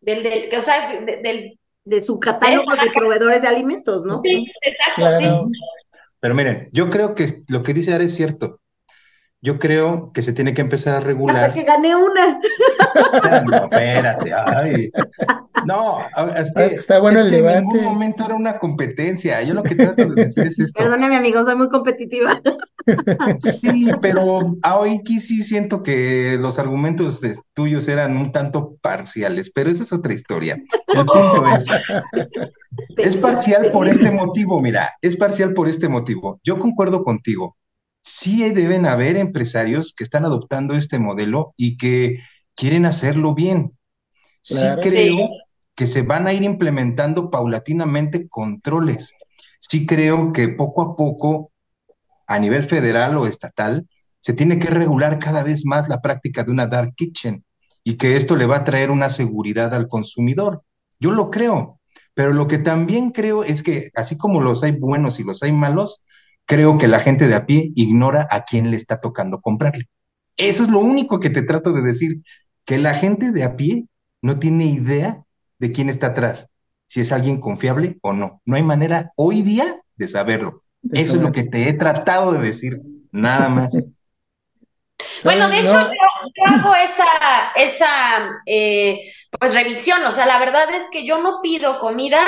[0.01, 4.23] del, del o sea, del, de su catálogo de, proveedores de alimentos, ¿no?
[4.23, 5.61] Sí, exacto, sí.
[6.21, 8.61] Pero miren, yo creo que lo que dice Ara es cierto.
[9.41, 11.37] Yo creo que se tiene que empezar a regular.
[11.37, 12.41] Hasta que gané una.
[13.45, 14.33] No, espérate.
[14.35, 14.91] Ay.
[15.65, 15.99] No,
[16.37, 17.59] es que está bueno el debate.
[17.59, 19.41] En ningún momento era una competencia.
[19.43, 20.73] Yo lo que trato de decir es esto.
[20.77, 22.41] Perdóname, amigo, soy muy competitiva.
[23.63, 27.23] Sí, pero hoy sí siento que los argumentos
[27.55, 30.57] tuyos eran un tanto parciales, pero esa es otra historia.
[30.89, 31.65] El punto es,
[32.97, 36.41] es parcial por este motivo, mira, es parcial por este motivo.
[36.43, 37.57] Yo concuerdo contigo
[38.09, 42.19] sí deben haber empresarios que están adoptando este modelo y que
[42.55, 43.77] quieren hacerlo bien.
[44.43, 45.29] Sí creo
[45.75, 49.15] que se van a ir implementando paulatinamente controles.
[49.61, 51.53] Sí creo que poco a poco,
[52.27, 53.87] a nivel federal o estatal,
[54.21, 57.45] se tiene que regular cada vez más la práctica de una dark kitchen
[57.85, 60.63] y que esto le va a traer una seguridad al consumidor.
[60.99, 61.79] Yo lo creo,
[62.15, 65.53] pero lo que también creo es que así como los hay buenos y los hay
[65.53, 66.05] malos,
[66.49, 69.87] creo que la gente de a pie ignora a quién le está tocando comprarle.
[70.39, 72.23] Eso es lo único que te trato de decir,
[72.65, 73.85] que la gente de a pie
[74.23, 75.23] no tiene idea
[75.59, 76.51] de quién está atrás,
[76.87, 78.41] si es alguien confiable o no.
[78.47, 80.63] No hay manera hoy día de saberlo.
[80.91, 82.81] Eso es lo que te he tratado de decir,
[83.13, 83.71] nada más.
[85.23, 87.05] Bueno, de hecho, yo, hago esa,
[87.55, 92.19] esa eh, pues revisión, o sea, la verdad es que yo no pido comida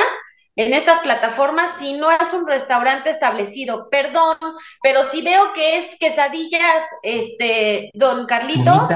[0.60, 3.88] en estas plataformas si no es un restaurante establecido.
[3.90, 4.36] Perdón,
[4.82, 8.90] pero si veo que es quesadillas, este, don Carlitos,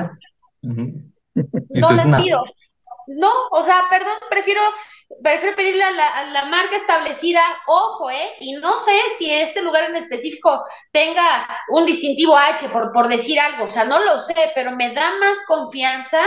[0.63, 2.45] no le pido.
[3.07, 4.61] No, o sea, perdón, prefiero,
[5.23, 8.33] prefiero pedirle a la, marca establecida, ojo, ¿eh?
[8.41, 13.39] Y no sé si este lugar en específico tenga un distintivo H, por, por decir
[13.39, 16.21] algo, o sea, no lo sé, pero me da más confianza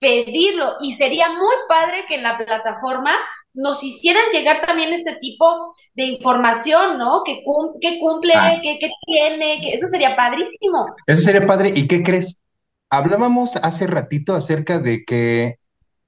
[0.00, 3.12] pedirlo y sería muy padre que en la plataforma
[3.54, 7.22] nos hicieran llegar también este tipo de información, ¿no?
[7.24, 8.58] Que, cumple, ah.
[8.62, 10.94] que, tiene, que eso sería padrísimo.
[11.06, 11.72] Eso sería padre.
[11.74, 12.40] ¿Y qué crees?
[12.90, 15.56] Hablábamos hace ratito acerca de que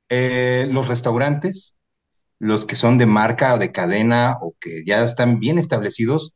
[0.08, 1.78] eh, los restaurantes,
[2.38, 6.34] los que son de marca o de cadena o que ya están bien establecidos,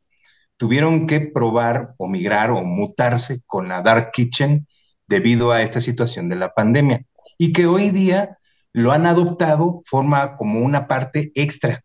[0.57, 4.65] tuvieron que probar o migrar o mutarse con la Dark Kitchen
[5.07, 7.03] debido a esta situación de la pandemia.
[7.37, 8.37] Y que hoy día
[8.77, 11.83] lo han adoptado, forma como una parte extra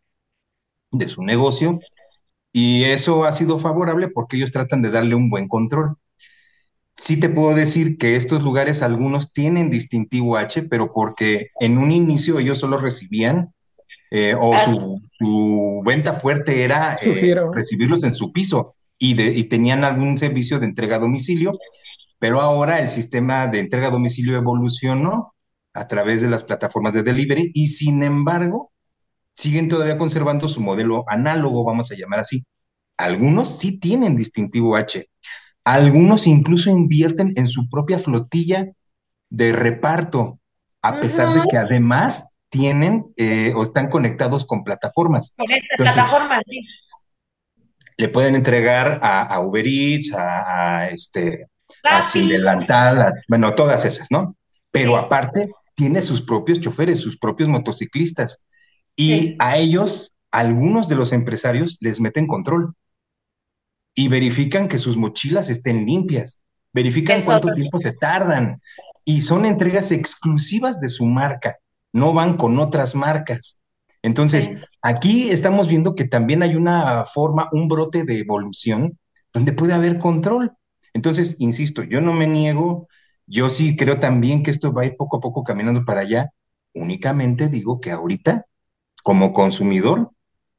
[0.91, 1.81] de su negocio
[2.53, 5.97] y eso ha sido favorable porque ellos tratan de darle un buen control.
[6.95, 11.93] Sí te puedo decir que estos lugares algunos tienen distintivo H, pero porque en un
[11.93, 13.55] inicio ellos solo recibían
[14.11, 14.55] eh, o
[15.19, 20.67] su, venta fuerte era eh, recibirlos en su piso y, y tenían algún servicio de
[20.67, 21.59] entrega a domicilio,
[22.19, 25.32] pero ahora el sistema de entrega a domicilio evolucionó
[25.75, 28.73] a través de las plataformas de delivery y sin embargo
[29.33, 32.45] siguen todavía conservando su modelo análogo, vamos a llamar así.
[32.99, 35.07] Algunos sí tienen distintivo H,
[35.65, 38.69] algunos incluso invierten en su propia flotilla
[39.31, 40.39] de reparto,
[40.83, 45.35] a pesar de que además tienen eh, o están conectados con plataformas.
[45.37, 46.61] Con estas plataformas, sí.
[47.97, 51.47] Le pueden entregar a, Uber Eats, a, este,
[51.85, 54.37] a Delantal, bueno, todas esas, ¿no?
[54.71, 58.47] Pero aparte, tiene sus propios choferes, sus propios motociclistas.
[58.97, 62.75] Y a ellos, algunos de los empresarios les meten control
[63.95, 66.43] y verifican que sus mochilas estén limpias,
[66.73, 68.59] verifican cuánto tiempo se tardan
[69.05, 71.57] y son entregas exclusivas de su marca,
[71.93, 73.59] no van con otras marcas.
[74.03, 74.51] Entonces,
[74.81, 78.99] aquí estamos viendo que también hay una forma, un brote de evolución
[79.33, 80.53] donde puede haber control.
[80.93, 82.89] Entonces, insisto, yo no me niego
[83.33, 86.31] yo sí creo también que esto va a ir poco a poco caminando para allá.
[86.75, 88.45] Únicamente digo que ahorita,
[89.03, 90.11] como consumidor,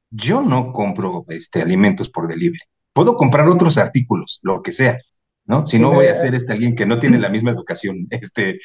[0.10, 2.58] yo no compro este, alimentos por delivery.
[2.92, 4.98] Puedo comprar otros artículos, lo que sea,
[5.46, 5.68] ¿no?
[5.68, 8.58] Si no voy a ser este alguien que no tiene la misma educación, este,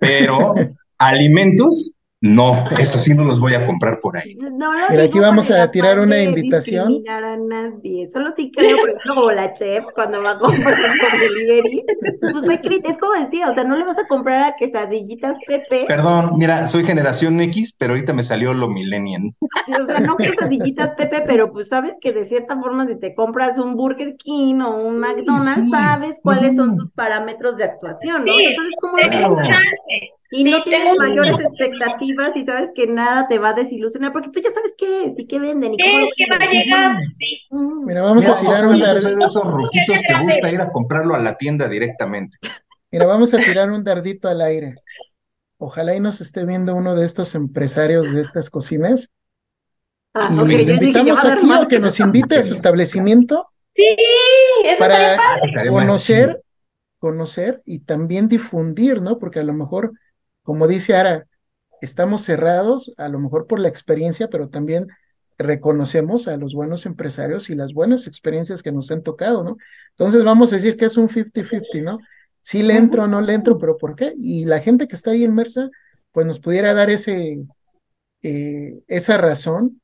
[0.00, 0.54] pero
[0.98, 1.95] alimentos
[2.34, 4.34] no, eso sí no los voy a comprar por ahí.
[4.36, 7.02] No, Pero aquí vamos a tirar una invitación.
[7.08, 8.08] a nadie.
[8.12, 11.84] Solo si creo, por ejemplo, como la chef cuando va a comprar por delivery.
[12.20, 15.84] Pues es como decía, o sea, no le vas a comprar a quesadillitas Pepe.
[15.86, 19.22] Perdón, mira, soy generación X, pero ahorita me salió lo millennial.
[19.42, 23.58] O sea, no quesadillitas Pepe, pero pues sabes que de cierta forma si te compras
[23.58, 28.32] un Burger King o un McDonald's, sabes cuáles son sus parámetros de actuación, ¿no?
[28.38, 29.36] Entonces, ¿cómo lo
[30.36, 34.40] y no tienes mayores expectativas y sabes que nada te va a desilusionar porque tú
[34.40, 36.96] ya sabes qué es y qué venden y cómo ¿Qué, va a llegar?
[37.86, 39.16] Mira, vamos a tirar un dardito.
[39.16, 42.36] de esos ruquitos te gusta ir a comprarlo a la tienda directamente.
[42.90, 44.74] Mira, vamos a tirar un dardito al aire.
[45.56, 49.10] Ojalá y nos esté viendo uno de estos empresarios de estas cocinas.
[50.12, 53.48] Ah, y le invitamos aquí o que nos invite a su establecimiento.
[53.74, 53.84] Sí,
[54.64, 55.18] eso para
[55.70, 56.42] conocer,
[56.98, 59.18] conocer y también difundir, ¿no?
[59.18, 59.92] Porque a lo mejor
[60.46, 61.26] como dice Ara,
[61.82, 64.86] estamos cerrados, a lo mejor por la experiencia, pero también
[65.38, 69.56] reconocemos a los buenos empresarios y las buenas experiencias que nos han tocado, ¿no?
[69.90, 71.98] Entonces vamos a decir que es un 50-50, ¿no?
[72.42, 74.14] Si le entro o no le entro, pero ¿por qué?
[74.20, 75.68] Y la gente que está ahí inmersa,
[76.12, 77.44] pues nos pudiera dar ese,
[78.22, 79.80] eh, esa razón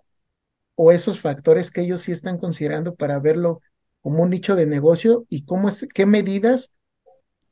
[0.77, 3.61] o esos factores que ellos sí están considerando para verlo
[4.01, 6.73] como un nicho de negocio y cómo es, qué medidas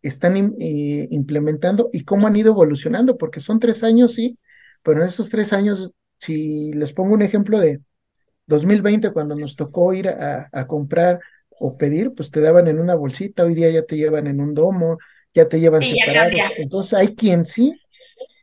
[0.03, 4.38] están eh, implementando y cómo han ido evolucionando, porque son tres años, sí,
[4.82, 7.80] pero en esos tres años, si les pongo un ejemplo de
[8.46, 11.20] 2020, cuando nos tocó ir a, comprar
[11.51, 14.55] o pedir, pues te daban en una bolsita, hoy día ya te llevan en un
[14.55, 14.98] domo,
[15.34, 16.34] ya te llevan separados.
[16.57, 17.78] Entonces hay quien sí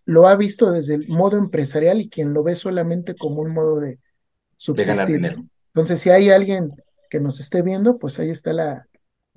[0.06, 3.82] lo ha visto desde el modo empresarial y quien lo ve solamente como un modo
[3.82, 4.00] de
[4.56, 5.36] subsistir.
[5.68, 6.72] Entonces, si hay alguien
[7.10, 8.88] que nos esté viendo, pues ahí está la,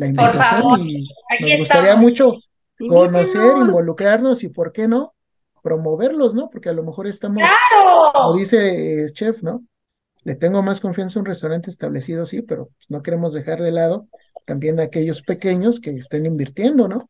[0.00, 1.04] la invitación y
[1.40, 2.38] nos gustaría mucho
[2.78, 5.14] conocer, involucrarnos y, ¿por qué no?
[5.62, 6.50] promoverlos, ¿no?
[6.50, 7.42] Porque a lo mejor estamos,
[8.12, 9.62] como dice el chef, ¿no?
[10.22, 14.06] Le tengo más confianza a un restaurante establecido, sí, pero no queremos dejar de lado
[14.44, 17.08] también a aquellos pequeños que estén invirtiendo, ¿no?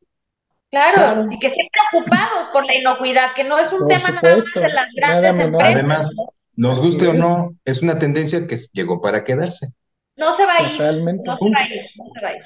[0.71, 4.45] Claro, y que estén preocupados por la inocuidad, que no es un tema nada más
[4.55, 5.75] de las grandes empresas.
[5.75, 6.09] Además,
[6.55, 9.69] nos guste o no, es una tendencia que llegó para quedarse.
[10.17, 10.81] No se va a ir.
[11.25, 12.43] No se va a ir, no se va a ir.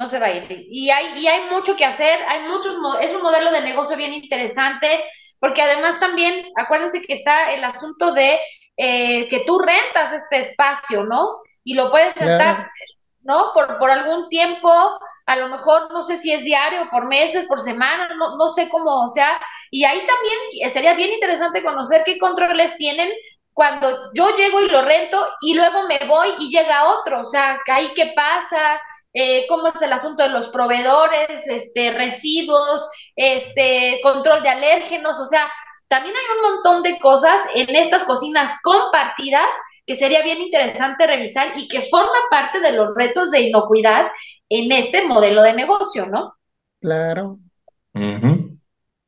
[0.00, 0.66] No se va a ir.
[0.70, 4.14] Y hay, y hay mucho que hacer, hay muchos, es un modelo de negocio bien
[4.14, 5.04] interesante,
[5.38, 8.40] porque además también, acuérdense que está el asunto de
[8.78, 11.40] eh, que tú rentas este espacio, ¿no?
[11.64, 12.70] Y lo puedes rentar,
[13.20, 13.52] ¿no?
[13.52, 14.72] Por, por algún tiempo,
[15.26, 18.70] a lo mejor no sé si es diario, por meses, por semana, no, no sé
[18.70, 19.38] cómo, o sea,
[19.70, 23.10] y ahí también sería bien interesante conocer qué controles tienen
[23.52, 27.60] cuando yo llego y lo rento y luego me voy y llega otro, o sea,
[27.66, 28.80] ahí qué pasa,
[29.12, 35.26] eh, cómo es el asunto de los proveedores, este, residuos, este, control de alérgenos, o
[35.26, 35.50] sea,
[35.88, 39.48] también hay un montón de cosas en estas cocinas compartidas
[39.84, 44.06] que sería bien interesante revisar y que forma parte de los retos de inocuidad
[44.48, 46.34] en este modelo de negocio, ¿no?
[46.80, 47.38] Claro.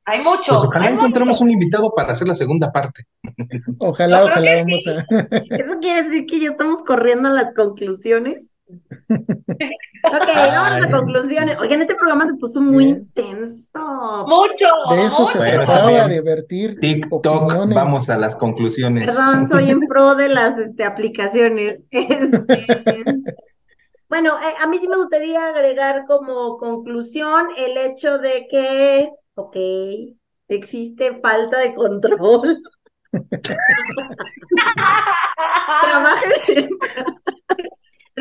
[0.04, 0.58] Hay mucho.
[0.58, 3.04] Pues ojalá encontremos un invitado para hacer la segunda parte.
[3.78, 5.06] Ojalá, ojalá vamos a.
[5.30, 8.50] Eso quiere decir que ya estamos corriendo a las conclusiones.
[10.04, 11.58] ok, vamos a conclusiones.
[11.58, 14.26] Oigan, este programa se puso muy intenso.
[14.26, 14.66] Mucho.
[14.94, 16.78] De eso se trataba, divertir.
[16.80, 19.06] TikTok, vamos a las conclusiones.
[19.06, 21.80] Perdón, soy en pro de las este, aplicaciones.
[21.90, 23.04] Este,
[24.08, 29.56] bueno, eh, a mí sí me gustaría agregar como conclusión el hecho de que, ok,
[30.48, 32.58] existe falta de control.
[35.82, 36.68] Trabajen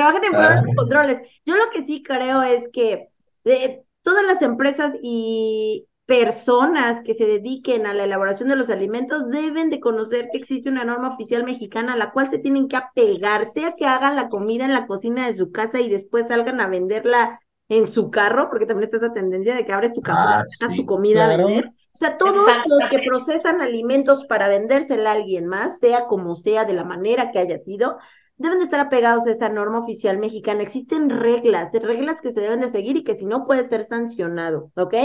[0.02, 1.22] Trabajen en pruebas de controles.
[1.46, 3.10] Yo lo que sí creo es que
[3.44, 9.30] de todas las empresas y personas que se dediquen a la elaboración de los alimentos
[9.30, 12.78] deben de conocer que existe una norma oficial mexicana a la cual se tienen que
[12.78, 16.62] apegar, sea que hagan la comida en la cocina de su casa y después salgan
[16.62, 17.40] a venderla
[17.70, 20.88] en su carro, porque también está esa tendencia de que abres tu carro, ah, tu
[20.88, 21.68] comida a vender.
[21.94, 26.66] O sea, todos los que procesan alimentos para vendérsela a alguien más, sea como sea,
[26.66, 28.00] de la manera que haya sido,
[28.42, 30.64] deben de estar apegados a esa norma oficial mexicana.
[30.64, 34.72] Existen reglas, reglas que se deben de seguir y que si no puede ser sancionado,
[34.76, 34.96] ¿ok?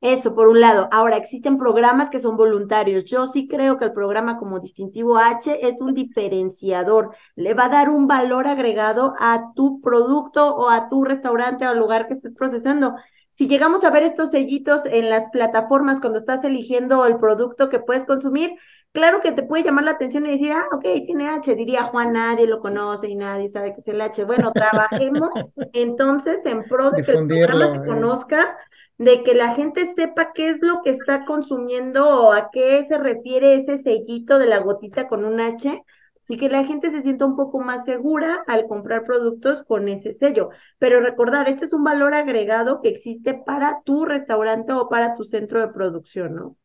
[0.00, 0.86] Eso, por un lado.
[0.92, 3.04] Ahora, existen programas que son voluntarios.
[3.06, 7.16] Yo sí creo que el programa como distintivo H es un diferenciador.
[7.36, 11.70] Le va a dar un valor agregado a tu producto o a tu restaurante o
[11.70, 12.94] al lugar que estés procesando.
[13.30, 17.80] Si llegamos a ver estos sellitos en las plataformas cuando estás eligiendo el producto que
[17.80, 18.58] puedes consumir,
[18.94, 22.12] claro que te puede llamar la atención y decir, ah, ok, tiene H, diría Juan,
[22.12, 24.24] nadie lo conoce y nadie sabe que es el H.
[24.24, 25.30] Bueno, trabajemos
[25.74, 27.86] entonces en pro de que el programa se eh.
[27.86, 28.56] conozca,
[28.96, 32.96] de que la gente sepa qué es lo que está consumiendo o a qué se
[32.96, 35.82] refiere ese sellito de la gotita con un H
[36.28, 40.12] y que la gente se sienta un poco más segura al comprar productos con ese
[40.12, 40.50] sello.
[40.78, 45.24] Pero recordar, este es un valor agregado que existe para tu restaurante o para tu
[45.24, 46.56] centro de producción, ¿no?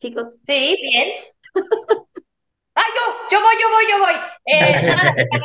[0.00, 0.34] Chicos.
[0.46, 1.08] Sí, bien.
[2.74, 3.16] ¡Ay, yo!
[3.30, 4.14] ¡Yo voy, yo voy, yo voy!
[4.46, 4.96] Eh,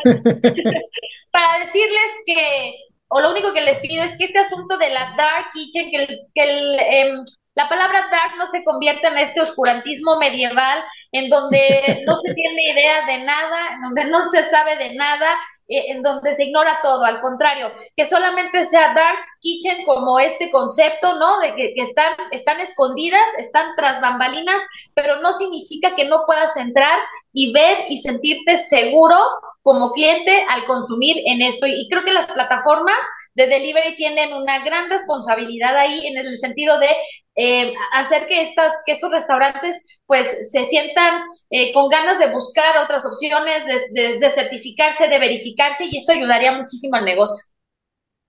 [1.32, 2.74] para, decirles que,
[3.08, 6.20] o lo único que les pido es que este asunto de la dark y que,
[6.36, 7.24] el, em,
[7.56, 10.84] la palabra dark no se convierta en este oscurantismo medieval
[11.14, 15.38] en donde no se tiene idea de nada, en donde no se sabe de nada,
[15.72, 21.16] en donde se ignora todo, al contrario, que solamente sea Dark Kitchen como este concepto,
[21.16, 21.40] ¿no?
[21.40, 24.62] De que, están, están escondidas, están tras bambalinas,
[24.94, 27.00] pero no significa que no puedas entrar
[27.34, 29.18] y ver y sentirte seguro
[29.62, 31.66] como cliente al consumir en esto.
[31.68, 32.98] Y creo que las plataformas
[33.34, 36.88] de delivery tienen una gran responsabilidad ahí en el sentido de
[37.36, 42.78] eh, hacer que, estas, que estos restaurantes pues se sientan eh, con ganas de buscar
[42.84, 43.64] otras opciones,
[43.94, 47.46] de, certificarse, de verificarse y esto ayudaría muchísimo al negocio.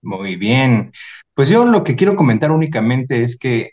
[0.02, 0.92] Muy bien.
[1.34, 3.70] Pues yo lo que quiero comentar únicamente es que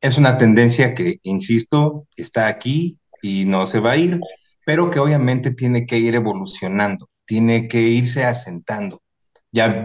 [0.00, 4.20] es una tendencia que, insisto, está aquí y no se va a ir,
[4.64, 9.02] pero que obviamente tiene que ir evolucionando, tiene que irse asentando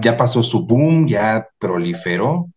[0.02, 2.50] ya, pasó su boom, ya proliferó.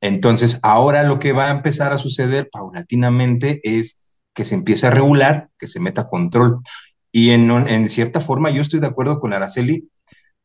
[0.00, 4.90] Entonces, ahora lo que va a empezar a suceder paulatinamente es que se empiece a
[4.90, 6.60] regular, que se meta control.
[7.10, 9.88] Y en, en cierta forma, yo estoy de acuerdo con Araceli,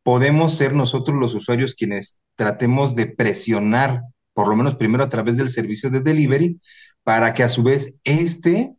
[0.01, 4.01] podemos ser nosotros los usuarios quienes tratemos de presionar,
[4.33, 6.59] por lo menos primero a través del servicio de delivery,
[7.03, 8.75] para que a su vez este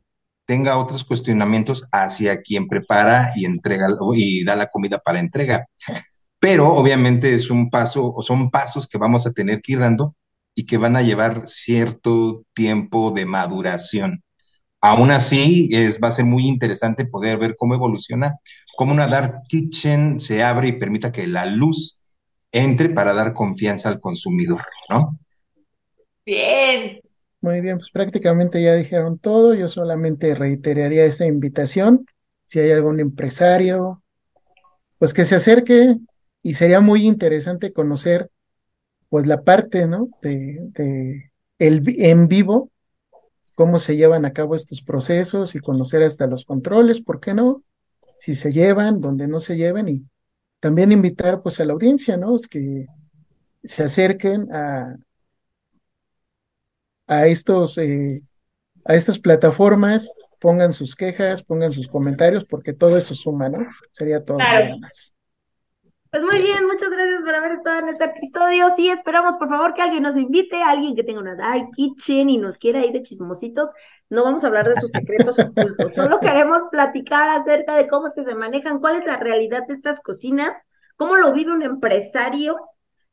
[0.47, 5.66] tenga otros cuestionamientos hacia quien prepara y entrega y da la comida para entrega
[6.45, 10.14] pero obviamente es un paso o son pasos que vamos a tener que ir dando
[10.55, 14.22] y que van a llevar cierto tiempo de maduración.
[14.82, 18.40] Aún así, es, va a ser muy interesante poder ver cómo evoluciona,
[18.76, 21.99] cómo una dark kitchen se abre y permita que la luz
[22.53, 25.18] entre para dar confianza al consumidor, ¿no?
[26.26, 27.01] Bien.
[27.40, 29.55] Muy bien, pues prácticamente ya dijeron todo.
[29.55, 32.05] Yo solamente reiteraría esa invitación.
[32.45, 34.03] Si hay algún empresario,
[34.99, 35.97] pues que se acerque
[36.45, 38.30] y sería muy interesante conocer
[39.09, 40.11] pues la parte, ¿no?
[40.22, 42.70] De, de el en vivo
[43.57, 47.62] cómo se llevan a cabo estos procesos y conocer hasta los controles, ¿por qué no?
[48.18, 50.05] Si se llevan, donde no se lleven y
[50.61, 52.36] también invitar pues a la audiencia, ¿no?
[52.36, 52.86] Es que
[53.62, 54.97] se acerquen a,
[57.07, 58.22] a estos eh,
[58.84, 63.66] a estas plataformas, pongan sus quejas, pongan sus comentarios, porque todo eso suma, ¿no?
[63.92, 65.14] Sería todo nada más.
[66.15, 68.69] Pues muy bien, muchas gracias por haber estado en este episodio.
[68.77, 72.39] Sí, esperamos por favor que alguien nos invite, alguien que tenga una Dark Kitchen y
[72.39, 73.71] nos quiera ir de chismositos.
[74.11, 78.15] No vamos a hablar de sus secretos ocultos, solo queremos platicar acerca de cómo es
[78.15, 80.57] que se manejan, cuál es la realidad de estas cocinas,
[80.95, 82.59] cómo lo vive un empresario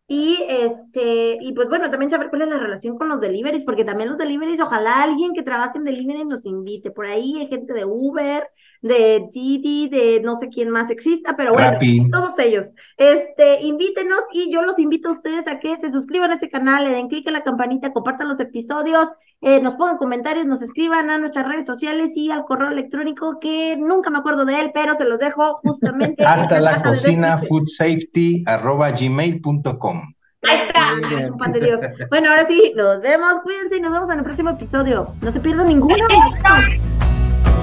[0.08, 3.84] y este, y pues bueno, también saber cuál es la relación con los deliveries, porque
[3.84, 6.92] también los deliveries, ojalá alguien que trabaje en delivery nos invite.
[6.92, 8.48] Por ahí hay gente de Uber,
[8.82, 11.78] de Didi, de no sé quién más exista, pero bueno,
[12.12, 12.68] todos ellos.
[12.98, 16.84] Este, invítenos y yo los invito a ustedes a que se suscriban a este canal,
[16.84, 19.08] le den clic en la campanita, compartan los episodios,
[19.42, 23.78] eh, nos pongan comentarios, nos escriban a nuestras redes sociales y al correo electrónico que
[23.78, 26.24] nunca me acuerdo de él, pero se los dejo justamente.
[26.26, 30.02] Hasta la cocina foodsafety arroba gmail.com.
[30.44, 31.82] Ahí está, es un pan de Dios.
[32.10, 35.14] Bueno, ahora sí, nos vemos, cuídense y nos vemos en el próximo episodio.
[35.22, 36.04] No se pierdan ninguno.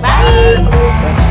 [0.01, 1.28] 拜。